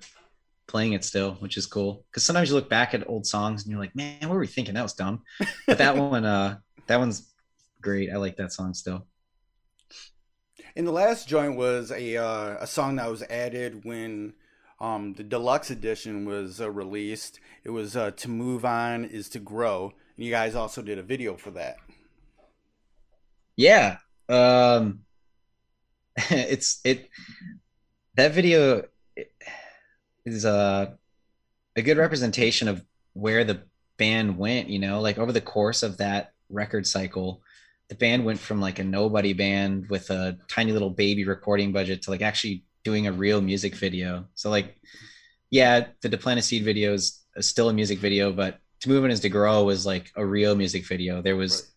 [0.67, 2.05] playing it still, which is cool.
[2.11, 4.47] Because sometimes you look back at old songs and you're like, man, what were we
[4.47, 4.75] thinking?
[4.75, 5.23] That was dumb.
[5.67, 7.33] But that one, uh, that one's
[7.81, 8.11] great.
[8.11, 9.07] I like that song still.
[10.77, 14.35] And the last joint was a uh, a song that was added when
[14.81, 17.41] um, the deluxe edition was uh, released.
[17.65, 21.03] It was uh, "To Move On Is to Grow," and you guys also did a
[21.03, 21.77] video for that.
[23.57, 23.97] Yeah.
[24.29, 25.01] Um,
[26.31, 27.11] it's it
[28.15, 28.85] that video
[30.25, 30.97] is a
[31.77, 32.85] a good representation of
[33.15, 33.63] where the
[33.97, 34.69] band went.
[34.69, 37.43] You know, like over the course of that record cycle,
[37.89, 42.03] the band went from like a nobody band with a tiny little baby recording budget
[42.03, 44.27] to like actually doing a real music video.
[44.35, 44.81] So like,
[45.51, 49.05] yeah, the To Plant a Seed video is still a music video, but To Move
[49.05, 51.23] On Is to Grow was like a real music video.
[51.23, 51.71] There was Right.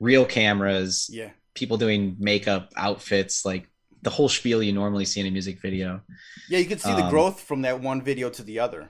[0.00, 3.68] real cameras, Yeah, people doing makeup, outfits, like
[4.02, 6.00] the whole spiel you normally see in a music video.
[6.48, 8.88] yeah, you could see the Um, growth from that one video to the other.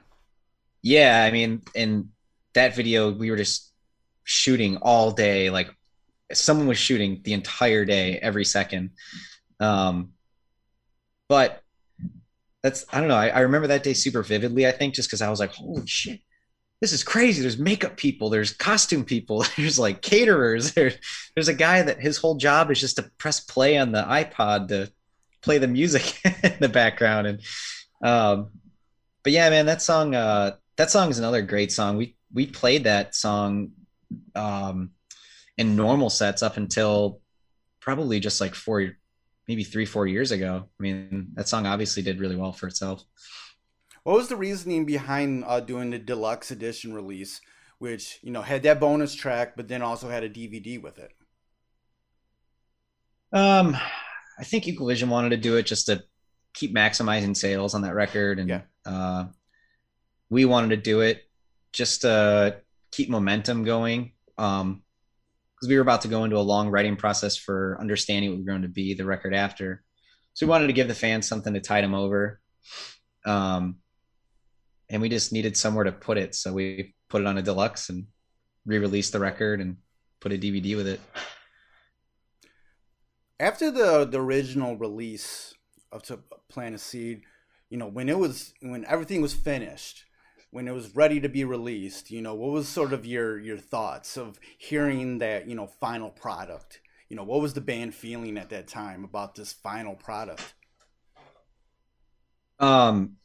[0.82, 2.10] Yeah, I mean, in
[2.54, 3.72] that video, we were just
[4.24, 5.50] shooting all day.
[5.50, 5.70] Like
[6.32, 8.90] someone was shooting the entire day, every second.
[9.60, 10.12] Um,
[11.28, 11.62] but
[12.62, 13.16] that's I don't know.
[13.16, 14.66] I, I remember that day super vividly.
[14.66, 16.20] I think just because I was like, holy shit,
[16.80, 17.42] this is crazy.
[17.42, 18.30] There's makeup people.
[18.30, 19.44] There's costume people.
[19.56, 20.72] There's like caterers.
[20.74, 20.96] There's
[21.34, 24.68] there's a guy that his whole job is just to press play on the iPod
[24.68, 24.90] to
[25.42, 27.26] play the music in the background.
[27.26, 27.40] And
[28.02, 28.50] um
[29.22, 31.96] but yeah man that song uh that song is another great song.
[31.96, 33.72] We we played that song
[34.34, 34.90] um
[35.58, 37.20] in normal sets up until
[37.80, 38.92] probably just like four
[39.48, 40.64] maybe three four years ago.
[40.78, 43.04] I mean that song obviously did really well for itself.
[44.02, 47.40] What was the reasoning behind uh, doing the deluxe edition release,
[47.78, 51.12] which you know had that bonus track, but then also had a DVD with it?
[53.32, 53.76] um
[54.40, 56.02] i think equal vision wanted to do it just to
[56.54, 58.62] keep maximizing sales on that record and Yeah.
[58.84, 59.26] uh
[60.30, 61.22] we wanted to do it
[61.72, 62.56] just to
[62.90, 64.82] keep momentum going um
[65.54, 68.42] because we were about to go into a long writing process for understanding what we
[68.44, 69.82] were going to be the record after.
[70.32, 72.40] So we wanted to give the fans something to tide them over
[73.26, 73.76] um
[74.88, 76.34] and we just needed somewhere to put it.
[76.34, 78.06] So we put it on a deluxe and
[78.64, 79.76] re-released the record and
[80.20, 81.00] put a dvd with it
[83.40, 85.54] After the the original release
[85.90, 86.18] of To
[86.50, 87.22] Plant a Seed,
[87.70, 90.04] you know when it was when everything was finished,
[90.50, 93.56] when it was ready to be released, you know what was sort of your your
[93.56, 96.80] thoughts of hearing that you know final product?
[97.08, 100.52] You know what was the band feeling at that time about this final product?
[102.58, 103.16] Um,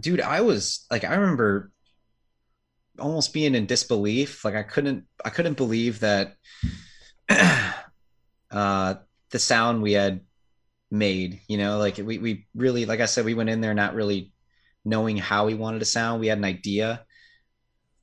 [0.00, 1.72] dude, I was like, I remember
[3.00, 4.44] almost being in disbelief.
[4.44, 6.36] Like I couldn't, I couldn't believe that
[8.50, 8.94] uh,
[9.34, 10.20] the sound we had
[10.92, 11.40] made.
[11.48, 14.32] You know, like we we really, like I said, we went in there not really
[14.84, 16.20] knowing how we wanted to sound.
[16.20, 17.04] We had an idea,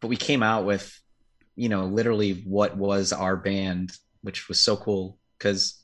[0.01, 0.93] but we came out with,
[1.55, 5.81] you know, literally what was our band, which was so cool because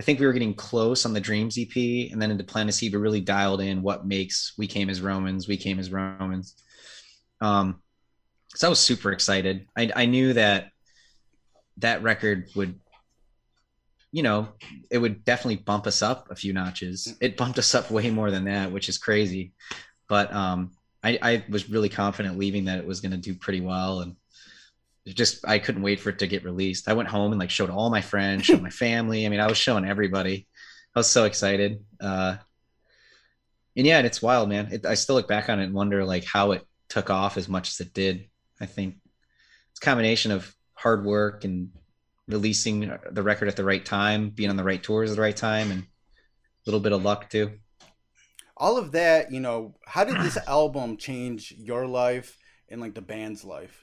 [0.00, 2.88] I think we were getting close on the Dreams EP, and then into Plan C,
[2.88, 6.56] we really dialed in what makes We Came as Romans, We Came as Romans.
[7.40, 7.80] Um,
[8.48, 9.68] so I was super excited.
[9.76, 10.70] I, I knew that
[11.78, 12.80] that record would,
[14.16, 14.48] you know,
[14.90, 17.14] it would definitely bump us up a few notches.
[17.20, 19.52] It bumped us up way more than that, which is crazy.
[20.08, 20.70] But um,
[21.04, 24.16] I, I was really confident leaving that it was going to do pretty well, and
[25.04, 26.88] just I couldn't wait for it to get released.
[26.88, 29.26] I went home and like showed all my friends, showed my family.
[29.26, 30.48] I mean, I was showing everybody.
[30.94, 31.84] I was so excited.
[32.00, 32.38] Uh,
[33.76, 34.68] and yeah, and it's wild, man.
[34.72, 37.50] It, I still look back on it and wonder like how it took off as
[37.50, 38.30] much as it did.
[38.62, 38.94] I think
[39.72, 41.68] it's a combination of hard work and
[42.28, 45.36] releasing the record at the right time, being on the right tours at the right
[45.36, 45.86] time, and a
[46.66, 47.52] little bit of luck too.
[48.56, 52.36] All of that, you know, how did this album change your life
[52.68, 53.82] and like the band's life?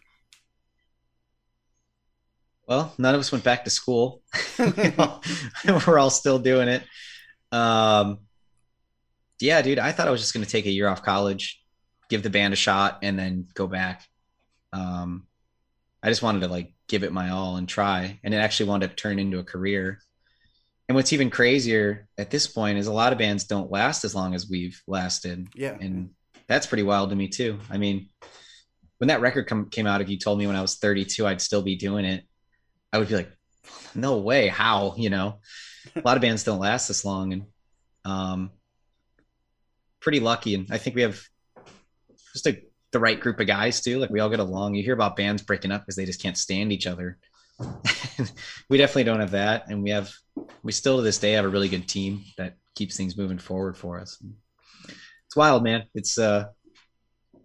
[2.68, 4.22] Well, none of us went back to school.
[4.58, 6.84] We're all still doing it.
[7.52, 8.20] Um,
[9.40, 11.62] yeah, dude, I thought I was just going to take a year off college,
[12.10, 14.04] give the band a shot, and then go back.
[14.72, 15.28] Um,
[16.04, 18.84] I just wanted to like give it my all and try, and it actually wound
[18.84, 20.00] up turning into a career.
[20.90, 24.14] And what's even crazier at this point is a lot of bands don't last as
[24.14, 25.48] long as we've lasted.
[25.56, 26.10] Yeah, and
[26.48, 27.58] that's pretty wild to me too.
[27.70, 28.10] I mean,
[28.98, 31.42] when that record come, came out, if you told me when I was 32 I'd
[31.42, 32.26] still be doing it,
[32.92, 33.32] I would be like,
[33.96, 34.96] no way, how?
[34.98, 35.40] You know,
[35.96, 37.46] a lot of bands don't last this long, and
[38.04, 38.52] um,
[40.02, 40.56] pretty lucky.
[40.56, 41.22] And I think we have
[42.34, 42.62] just a,
[42.94, 44.00] the right group of guys too.
[44.00, 44.76] Like we all get along.
[44.76, 47.18] You hear about bands breaking up because they just can't stand each other.
[48.70, 50.12] we definitely don't have that, and we have
[50.64, 53.78] we still to this day have a really good team that keeps things moving forward
[53.78, 54.22] for us.
[55.26, 55.84] It's wild, man.
[55.94, 56.46] It's uh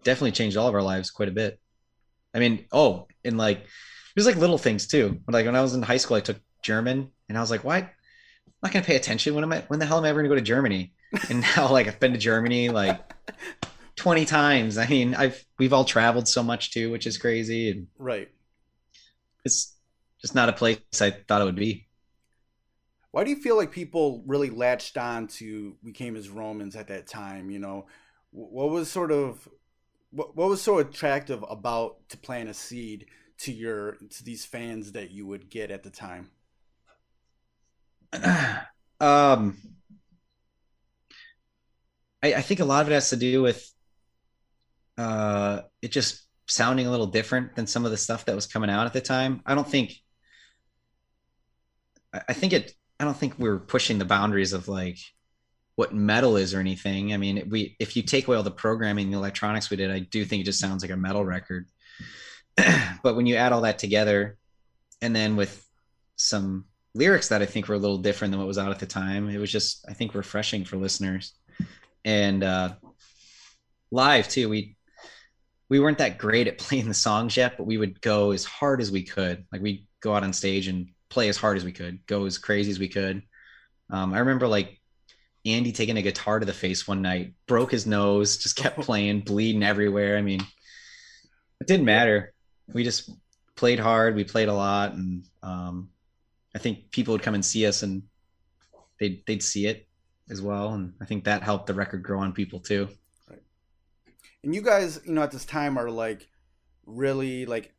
[0.03, 1.59] definitely changed all of our lives quite a bit.
[2.33, 3.65] I mean, oh, and like
[4.15, 5.19] there's like little things too.
[5.27, 7.77] Like when I was in high school, I took German, and I was like, "Why?
[7.77, 7.91] I'm
[8.63, 9.35] not gonna pay attention.
[9.35, 9.63] When am I?
[9.67, 10.93] When the hell am I ever gonna go to Germany?"
[11.29, 12.99] And now, like, I've been to Germany like
[13.99, 14.77] 20 times.
[14.77, 17.69] I mean, I've we've all traveled so much too, which is crazy.
[17.69, 18.29] And right.
[19.45, 19.75] It's
[20.21, 21.87] just not a place I thought it would be.
[23.11, 26.87] Why do you feel like people really latched on to We Came as Romans at
[26.87, 27.49] that time?
[27.49, 27.87] You know,
[28.31, 29.47] what was sort of
[30.11, 33.07] what, what was so attractive about to plant a seed
[33.39, 36.29] to your to these fans that you would get at the time?
[38.13, 39.57] um,
[42.23, 43.69] I, I think a lot of it has to do with
[44.99, 48.69] uh, it just sounding a little different than some of the stuff that was coming
[48.69, 49.41] out at the time.
[49.45, 49.93] I don't think.
[52.13, 52.73] I think it.
[52.99, 54.97] I don't think we are pushing the boundaries of like
[55.75, 57.13] what metal is or anything.
[57.13, 59.99] I mean, we if you take away all the programming, the electronics we did, I
[59.99, 61.67] do think it just sounds like a metal record.
[63.03, 64.37] but when you add all that together,
[65.01, 65.65] and then with
[66.17, 68.85] some lyrics that I think were a little different than what was out at the
[68.85, 71.35] time, it was just I think refreshing for listeners.
[72.03, 72.73] And uh,
[73.91, 74.75] live too, we
[75.69, 78.81] we weren't that great at playing the songs yet, but we would go as hard
[78.81, 79.45] as we could.
[79.51, 82.37] Like we'd go out on stage and play as hard as we could, go as
[82.37, 83.21] crazy as we could.
[83.89, 84.79] Um, I remember like
[85.45, 89.21] Andy taking a guitar to the face one night, broke his nose, just kept playing,
[89.21, 90.17] bleeding everywhere.
[90.17, 90.41] I mean,
[91.61, 92.33] it didn't matter
[92.73, 93.09] we just
[93.55, 94.15] played hard.
[94.15, 95.89] We played a lot, and um,
[96.55, 98.03] I think people would come and see us, and
[98.99, 99.87] they'd they'd see it
[100.29, 102.89] as well, and I think that helped the record grow on people too.
[104.43, 106.27] And you guys, you know, at this time are like
[106.85, 107.73] really like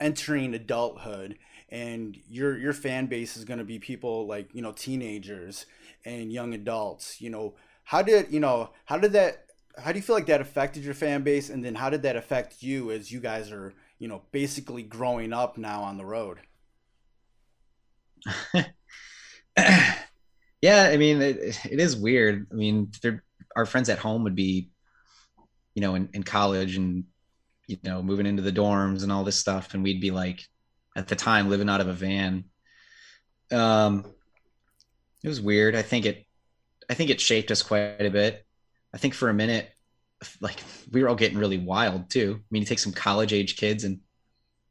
[0.00, 1.38] entering adulthood
[1.68, 5.66] and your your fan base is going to be people like you know teenagers
[6.04, 7.54] and young adults you know
[7.84, 9.46] how did you know how did that
[9.78, 12.14] how do you feel like that affected your fan base and then how did that
[12.14, 16.38] affect you as you guys are you know, basically growing up now on the road.
[19.56, 22.46] yeah, I mean, it, it is weird.
[22.50, 22.90] I mean,
[23.54, 24.68] our friends at home would be,
[25.76, 27.04] you know, in, in college and,
[27.66, 29.74] you know, moving into the dorms and all this stuff.
[29.74, 30.40] And we'd be like,
[30.96, 32.44] at the time, living out of a van.
[33.52, 34.06] Um,
[35.22, 35.76] it was weird.
[35.76, 36.24] I think it,
[36.88, 38.44] I think it shaped us quite a bit.
[38.94, 39.70] I think for a minute,
[40.40, 40.56] like
[40.90, 42.38] we were all getting really wild too.
[42.40, 44.00] I mean, you take some college age kids and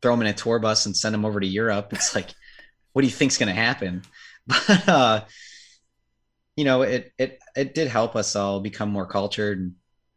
[0.01, 1.93] throw them in a tour bus and send them over to Europe.
[1.93, 2.29] It's like,
[2.93, 4.01] what do you think's going to happen?
[4.47, 5.25] But uh,
[6.55, 9.73] you know, it it it did help us all become more cultured and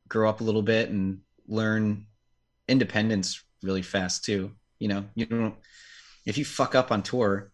[0.08, 2.06] grow up a little bit and learn
[2.66, 4.52] independence really fast too.
[4.78, 5.56] You know, you don't
[6.26, 7.50] if you fuck up on tour,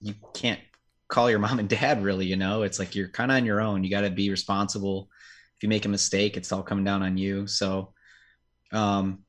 [0.00, 0.60] you can't
[1.08, 2.26] call your mom and dad really.
[2.26, 3.84] You know, it's like you're kind of on your own.
[3.84, 5.08] You got to be responsible
[5.56, 7.46] if you make a mistake, it's all coming down on you.
[7.46, 7.92] So,
[8.72, 9.20] um,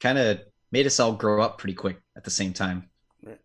[0.00, 2.88] kind of made us all grow up pretty quick at the same time.
[3.22, 3.40] Right.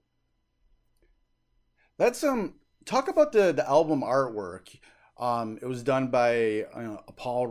[1.97, 4.75] Let's um talk about the the album artwork.
[5.17, 7.47] Um, it was done by uh, Paul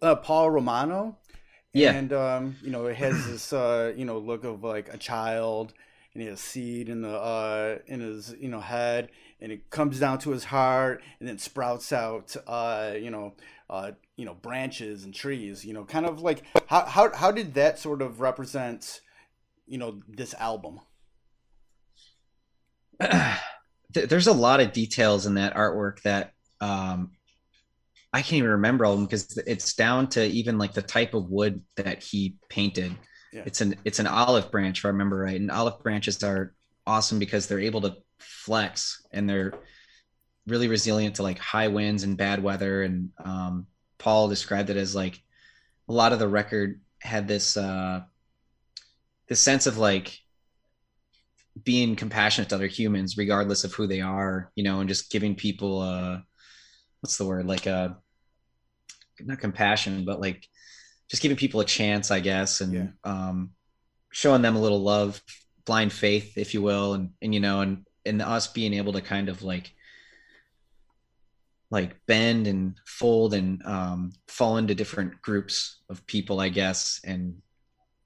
[0.00, 1.18] uh, Paul Romano.
[1.72, 1.92] Yeah.
[1.92, 5.72] And um, you know, it has this uh, you know, look of like a child
[6.14, 9.10] and he has seed in the uh in his, you know, head
[9.40, 13.34] and it comes down to his heart and then sprouts out uh, you know,
[13.70, 17.54] uh, you know, branches and trees, you know, kind of like how how how did
[17.54, 19.00] that sort of represent,
[19.66, 20.80] you know, this album?
[23.90, 27.12] There's a lot of details in that artwork that um
[28.12, 31.14] I can't even remember all of them because it's down to even like the type
[31.14, 32.94] of wood that he painted.
[33.32, 33.42] Yeah.
[33.46, 35.40] It's an it's an olive branch, if I remember right.
[35.40, 36.54] And olive branches are
[36.86, 39.54] awesome because they're able to flex and they're
[40.46, 42.82] really resilient to like high winds and bad weather.
[42.82, 43.66] And um,
[43.98, 45.22] Paul described it as like
[45.88, 48.02] a lot of the record had this uh,
[49.28, 50.18] this sense of like
[51.64, 55.34] being compassionate to other humans, regardless of who they are, you know, and just giving
[55.34, 56.18] people uh
[57.02, 57.90] what's the word like uh,
[59.20, 60.48] not compassion, but like
[61.08, 62.86] just giving people a chance, I guess, and yeah.
[63.04, 63.50] um,
[64.10, 65.20] showing them a little love,
[65.66, 69.00] blind faith, if you will, and and you know, and and us being able to
[69.00, 69.74] kind of like
[71.70, 77.40] like bend and fold and um, fall into different groups of people, I guess, and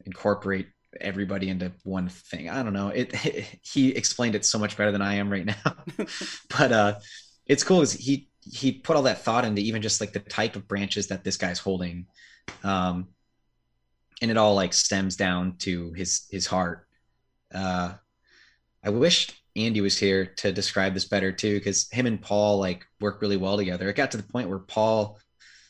[0.05, 0.69] incorporate
[1.01, 2.49] everybody into one thing.
[2.49, 2.89] I don't know.
[2.89, 5.77] It, it he explained it so much better than I am right now,
[6.59, 6.95] but uh,
[7.47, 7.81] it's cool.
[7.81, 11.09] Cause he he put all that thought into even just like the type of branches
[11.09, 12.07] that this guy's holding
[12.63, 13.09] um
[14.23, 16.87] and it all like stems down to his his heart
[17.55, 17.93] uh
[18.85, 22.85] i wish andy was here to describe this better too because him and paul like
[23.01, 25.19] work really well together it got to the point where paul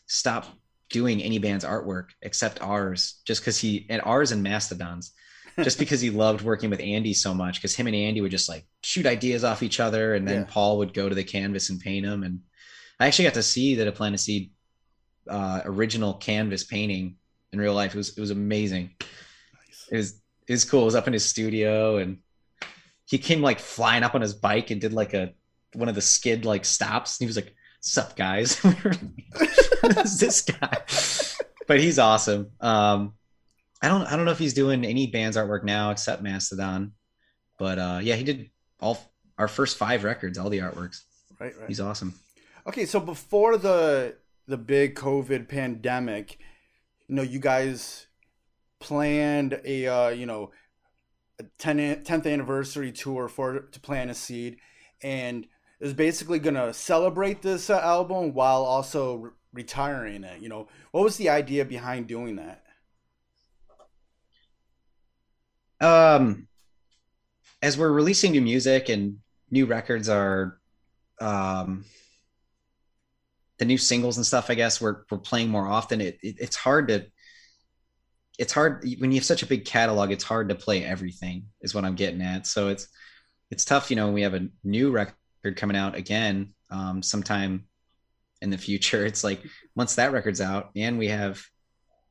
[0.06, 0.50] stopped
[0.90, 5.12] doing any band's artwork except ours just because he and ours and mastodons
[5.62, 7.56] just because he loved working with Andy so much.
[7.56, 10.46] Because him and Andy would just like shoot ideas off each other, and then yeah.
[10.48, 12.22] Paul would go to the canvas and paint them.
[12.22, 12.40] And
[12.98, 14.50] I actually got to see the To Plant a Seed
[15.28, 17.16] uh, original canvas painting
[17.52, 17.94] in real life.
[17.94, 18.90] It was it was amazing.
[19.00, 19.88] Nice.
[19.90, 20.82] It was it was cool.
[20.82, 22.18] It was up in his studio, and
[23.04, 25.32] he came like flying up on his bike and did like a
[25.74, 27.18] one of the skid like stops.
[27.18, 28.54] And he was like, "Sup, guys?
[29.82, 30.82] Who's this guy?"
[31.66, 32.52] But he's awesome.
[32.60, 33.14] Um,
[33.82, 36.92] I don't I don't know if he's doing any band's artwork now except Mastodon,
[37.58, 38.98] but uh, yeah, he did all
[39.38, 41.02] our first five records, all the artworks.
[41.38, 41.68] Right, right.
[41.68, 42.14] He's awesome.
[42.66, 44.16] Okay, so before the
[44.48, 46.38] the big COVID pandemic,
[47.06, 48.08] you know, you guys
[48.80, 50.50] planned a uh, you know,
[51.38, 54.56] a 10th, 10th anniversary tour for to plant a seed
[55.00, 55.46] and
[55.78, 60.66] is basically to celebrate this uh, album while also re- retiring it, you know.
[60.90, 62.64] What was the idea behind doing that?
[65.80, 66.48] Um
[67.62, 69.18] as we're releasing new music and
[69.50, 70.58] new records are
[71.20, 71.84] um
[73.58, 76.00] the new singles and stuff, I guess we're we're playing more often.
[76.00, 77.06] It, it, it's hard to
[78.38, 80.10] it's hard when you have such a big catalog.
[80.10, 81.46] It's hard to play everything.
[81.60, 82.46] Is what I'm getting at.
[82.46, 82.88] So it's
[83.50, 84.10] it's tough, you know.
[84.10, 87.66] We have a new record coming out again um, sometime
[88.42, 89.06] in the future.
[89.06, 89.42] It's like
[89.74, 91.42] once that record's out, and we have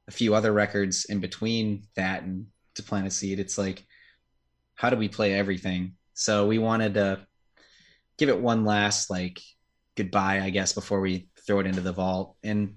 [0.07, 3.39] a few other records in between that and to plant a seed.
[3.39, 3.85] It's like
[4.75, 5.93] how do we play everything?
[6.13, 7.25] So we wanted to
[8.17, 9.41] give it one last like
[9.95, 12.35] goodbye, I guess, before we throw it into the vault.
[12.43, 12.75] And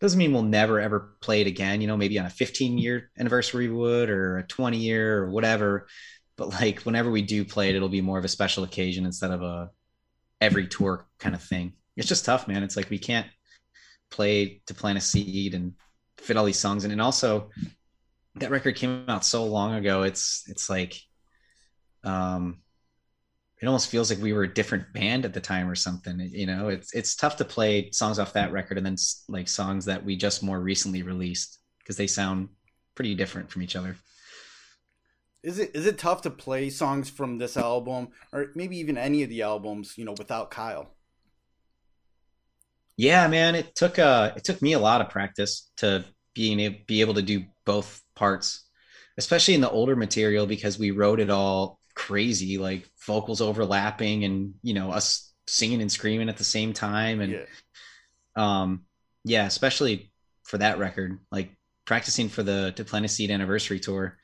[0.00, 1.80] doesn't mean we'll never ever play it again.
[1.80, 5.86] You know, maybe on a 15 year anniversary would or a 20 year or whatever.
[6.36, 9.30] But like whenever we do play it, it'll be more of a special occasion instead
[9.30, 9.70] of a
[10.40, 11.72] every tour kind of thing.
[11.96, 12.62] It's just tough, man.
[12.62, 13.26] It's like we can't
[14.10, 15.72] play to plant a seed and
[16.18, 16.90] fit all these songs in.
[16.90, 17.50] And also
[18.36, 20.02] that record came out so long ago.
[20.02, 21.00] It's it's like
[22.04, 22.58] um
[23.60, 26.46] it almost feels like we were a different band at the time or something you
[26.46, 26.68] know?
[26.68, 28.96] It's it's tough to play songs off that record and then
[29.28, 32.48] like songs that we just more recently released because they sound
[32.94, 33.96] pretty different from each other.
[35.42, 39.22] Is it is it tough to play songs from this album or maybe even any
[39.22, 40.90] of the albums you know without kyle?
[42.96, 46.04] Yeah man it took uh it took me a lot of practice to
[46.34, 48.64] being able, be able to do both parts
[49.18, 54.54] especially in the older material because we wrote it all crazy, like vocals overlapping and
[54.62, 57.42] you know us singing and screaming at the same time, and yeah.
[58.36, 58.84] um,
[59.24, 60.12] yeah, especially
[60.44, 61.50] for that record, like
[61.84, 64.16] practicing for the Seed anniversary tour.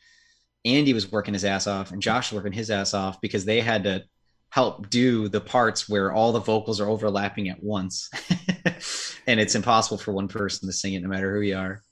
[0.64, 3.60] Andy was working his ass off, and Josh was working his ass off because they
[3.60, 4.04] had to
[4.50, 8.08] help do the parts where all the vocals are overlapping at once,
[9.26, 11.82] and it's impossible for one person to sing it, no matter who you are.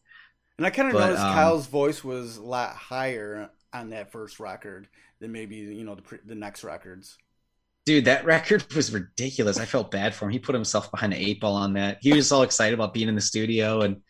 [0.56, 4.38] And I kind of noticed um, Kyle's voice was a lot higher on that first
[4.38, 4.88] record
[5.20, 7.16] than maybe you know the the next records.
[7.86, 9.58] Dude, that record was ridiculous.
[9.58, 10.32] I felt bad for him.
[10.32, 11.98] He put himself behind the eight ball on that.
[12.00, 14.02] He was all excited about being in the studio and,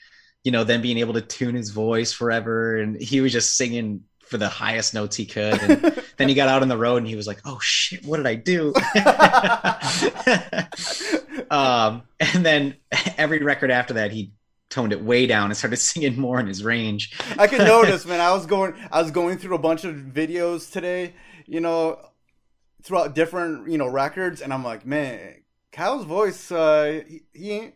[0.42, 2.78] you know, then being able to tune his voice forever.
[2.78, 5.62] And he was just singing for the highest notes he could.
[5.62, 5.82] And
[6.16, 8.26] then he got out on the road and he was like, "Oh shit, what did
[8.26, 8.74] I do?"
[11.50, 12.76] um, and then
[13.16, 14.32] every record after that, he
[14.70, 17.18] toned it way down and started singing more in his range.
[17.38, 18.20] I can notice, man.
[18.20, 21.14] I was going, I was going through a bunch of videos today,
[21.46, 21.98] you know,
[22.82, 25.42] throughout different, you know, records, and I'm like, man,
[25.72, 27.74] Kyle's voice, uh, he, he ain't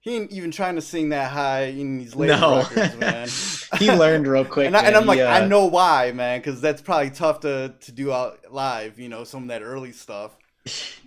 [0.00, 2.58] he ain't even trying to sing that high in these later no.
[2.58, 3.26] records, man.
[3.78, 5.24] he learned real quick, and, I, am like, uh...
[5.24, 8.98] I know why, man, because that's probably tough to to do out live.
[8.98, 10.36] You know, some of that early stuff.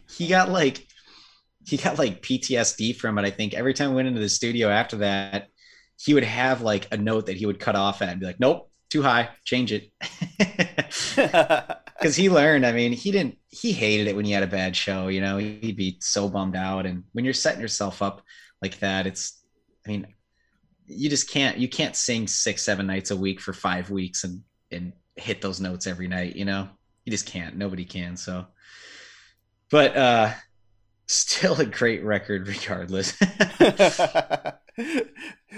[0.10, 0.88] He got like,
[1.68, 3.26] he got like PTSD from it.
[3.26, 5.48] I think every time we went into the studio after that,
[6.00, 8.40] he would have like a note that he would cut off at and be like,
[8.40, 9.92] "Nope, too high, change it."
[11.98, 12.64] Because he learned.
[12.64, 13.40] I mean, he didn't.
[13.48, 15.08] He hated it when he had a bad show.
[15.08, 16.86] You know, he'd be so bummed out.
[16.86, 18.22] And when you're setting yourself up
[18.62, 19.08] like that.
[19.08, 19.42] It's,
[19.86, 20.08] I mean,
[20.86, 24.42] you just can't, you can't sing six, seven nights a week for five weeks and,
[24.72, 26.70] and hit those notes every night, you know,
[27.06, 28.18] you just can't, nobody can.
[28.18, 28.46] So,
[29.70, 30.34] but, uh,
[31.08, 33.14] still a great record regardless.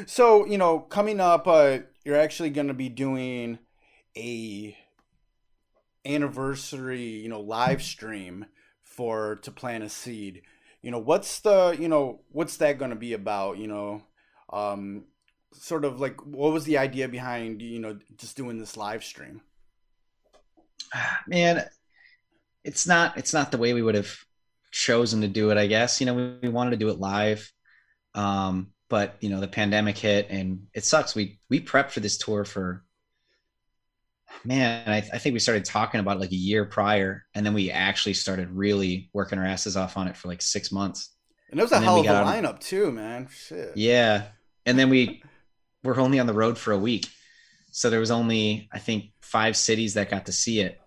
[0.05, 3.59] so, you know, coming up, uh, you're actually going to be doing
[4.15, 4.77] a
[6.05, 8.45] anniversary, you know, live stream
[8.83, 10.43] for to plant a seed.
[10.81, 14.03] You know what's the you know what's that going to be about you know?
[14.51, 15.05] Um
[15.53, 19.41] sort of like what was the idea behind you know just doing this live stream?
[21.27, 21.65] Man
[22.63, 24.15] it's not it's not the way we would have
[24.71, 27.51] chosen to do it i guess you know we, we wanted to do it live
[28.15, 32.17] um but you know the pandemic hit and it sucks we we prepped for this
[32.17, 32.83] tour for
[34.43, 37.53] man, I, I, think we started talking about it like a year prior, and then
[37.53, 41.13] we actually started really working our asses off on it for like six months.
[41.51, 43.27] And it was a hell of a lineup of, too, man.
[43.31, 43.75] Shit.
[43.75, 44.27] Yeah,
[44.65, 45.23] and then we
[45.83, 47.07] were only on the road for a week,
[47.71, 50.79] so there was only I think five cities that got to see it,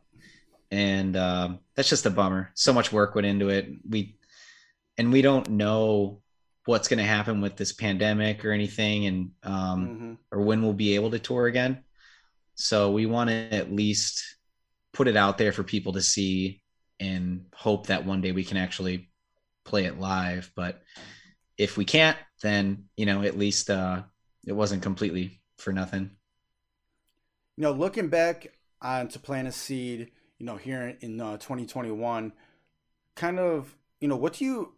[0.73, 2.51] and um, that's just a bummer.
[2.55, 3.69] So much work went into it.
[3.89, 4.17] We
[4.97, 6.23] and we don't know
[6.65, 10.13] what's going to happen with this pandemic or anything, and um, mm-hmm.
[10.33, 11.85] or when we'll be able to tour again.
[12.55, 14.25] So we want to at least
[14.95, 16.63] put it out there for people to see
[16.99, 19.11] and hope that one day we can actually
[19.65, 20.51] play it live.
[20.57, 20.83] But
[21.59, 24.05] if we can't, then you know at least uh,
[24.47, 26.13] it wasn't completely for nothing.
[27.59, 30.13] You know, looking back on to plant a seed,
[30.43, 32.33] you know, here in uh, 2021,
[33.15, 34.73] kind of, you know, what do you,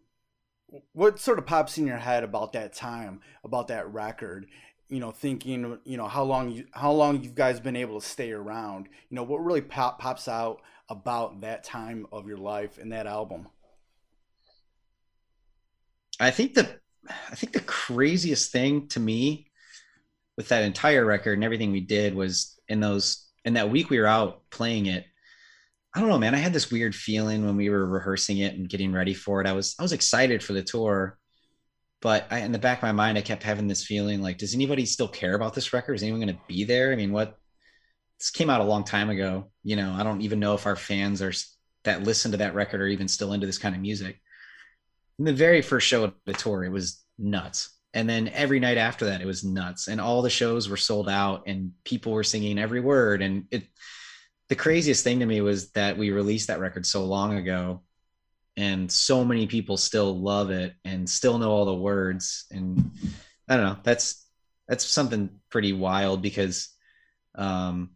[0.93, 4.45] what sort of pops in your head about that time, about that record,
[4.87, 8.05] you know thinking you know how long you how long you guys been able to
[8.05, 8.87] stay around?
[9.09, 13.07] You know what really pop, pops out about that time of your life and that
[13.07, 13.47] album?
[16.19, 16.79] I think the
[17.31, 19.47] i think the craziest thing to me
[20.37, 23.97] with that entire record and everything we did was in those in that week we
[23.97, 25.05] were out playing it
[25.95, 28.69] i don't know man i had this weird feeling when we were rehearsing it and
[28.69, 31.17] getting ready for it i was i was excited for the tour
[32.01, 34.53] but I, in the back of my mind, I kept having this feeling like, does
[34.53, 35.95] anybody still care about this record?
[35.95, 36.91] Is anyone going to be there?
[36.91, 37.35] I mean, what
[38.19, 39.51] this came out a long time ago.
[39.63, 41.33] You know, I don't even know if our fans are
[41.83, 44.19] that listen to that record are even still into this kind of music.
[45.19, 47.69] In the very first show of the tour, it was nuts.
[47.93, 49.87] And then every night after that, it was nuts.
[49.87, 53.21] And all the shows were sold out and people were singing every word.
[53.21, 53.63] And it,
[54.49, 57.81] the craziest thing to me was that we released that record so long ago
[58.57, 62.45] and so many people still love it and still know all the words.
[62.51, 62.91] And
[63.47, 64.25] i don't know that's
[64.67, 66.69] that's something pretty wild because
[67.35, 67.91] um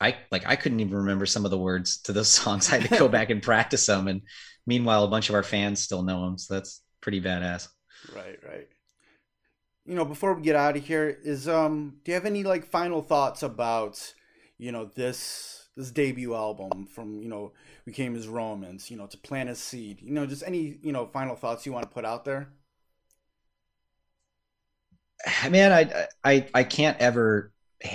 [0.00, 2.72] i like i couldn't even remember some of the words to those songs.
[2.72, 4.08] I had to go back and practice them.
[4.08, 4.22] And
[4.66, 7.68] meanwhile a bunch of our fans still know them so that's pretty badass.
[8.14, 8.68] Right right.
[9.84, 12.64] You know before we get out of here is um do you have any like
[12.64, 14.14] final thoughts about
[14.62, 17.52] you know this this debut album from you know
[17.84, 20.00] we came as Romans, you know, to plant a seed.
[20.00, 22.48] You know, just any, you know, final thoughts you want to put out there?
[25.50, 27.52] Man, I I I can't ever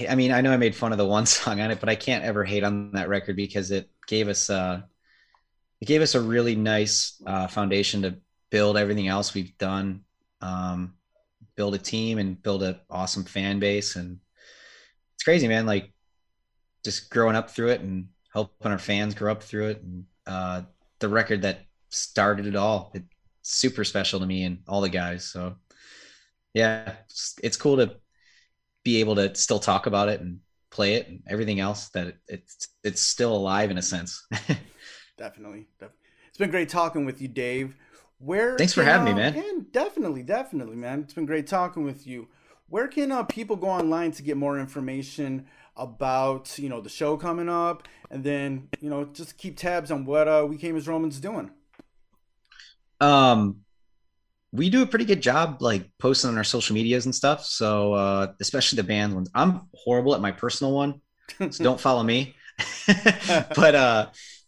[0.09, 1.95] I mean, I know I made fun of the one song on it, but I
[1.95, 4.82] can't ever hate on that record because it gave us uh
[5.80, 8.18] it gave us a really nice uh, foundation to
[8.49, 10.01] build everything else we've done.
[10.41, 10.95] Um,
[11.55, 14.20] build a team and build an awesome fan base and
[15.15, 15.91] it's crazy man like
[16.84, 19.82] just growing up through it and helping our fans grow up through it.
[19.82, 20.62] And uh,
[21.00, 23.06] the record that started it all, it's
[23.42, 25.26] super special to me and all the guys.
[25.26, 25.56] So
[26.54, 27.96] yeah, it's, it's cool to
[28.84, 32.18] be able to still talk about it and play it and everything else that it,
[32.28, 34.26] it's it's still alive in a sense.
[35.18, 35.68] Definitely.
[35.80, 35.92] Def-
[36.30, 37.76] it's been great talking with you, Dave.
[38.20, 39.36] Where Thanks for having me, uh, man.
[39.36, 41.02] yeah, definitely, definitely, man.
[41.02, 42.28] It's been great talking with you.
[42.70, 45.46] Where can uh, people go online to get more information
[45.78, 50.06] about you know the show coming up, and then you know just keep tabs on
[50.06, 51.52] what uh, we came as Romans doing.
[53.00, 53.62] Um,
[54.52, 57.46] we do a pretty good job like posting on our social medias and stuff.
[57.46, 59.30] So uh, especially the band ones.
[59.34, 61.02] I'm horrible at my personal one,
[61.50, 62.36] so don't follow me.
[63.56, 64.08] but uh,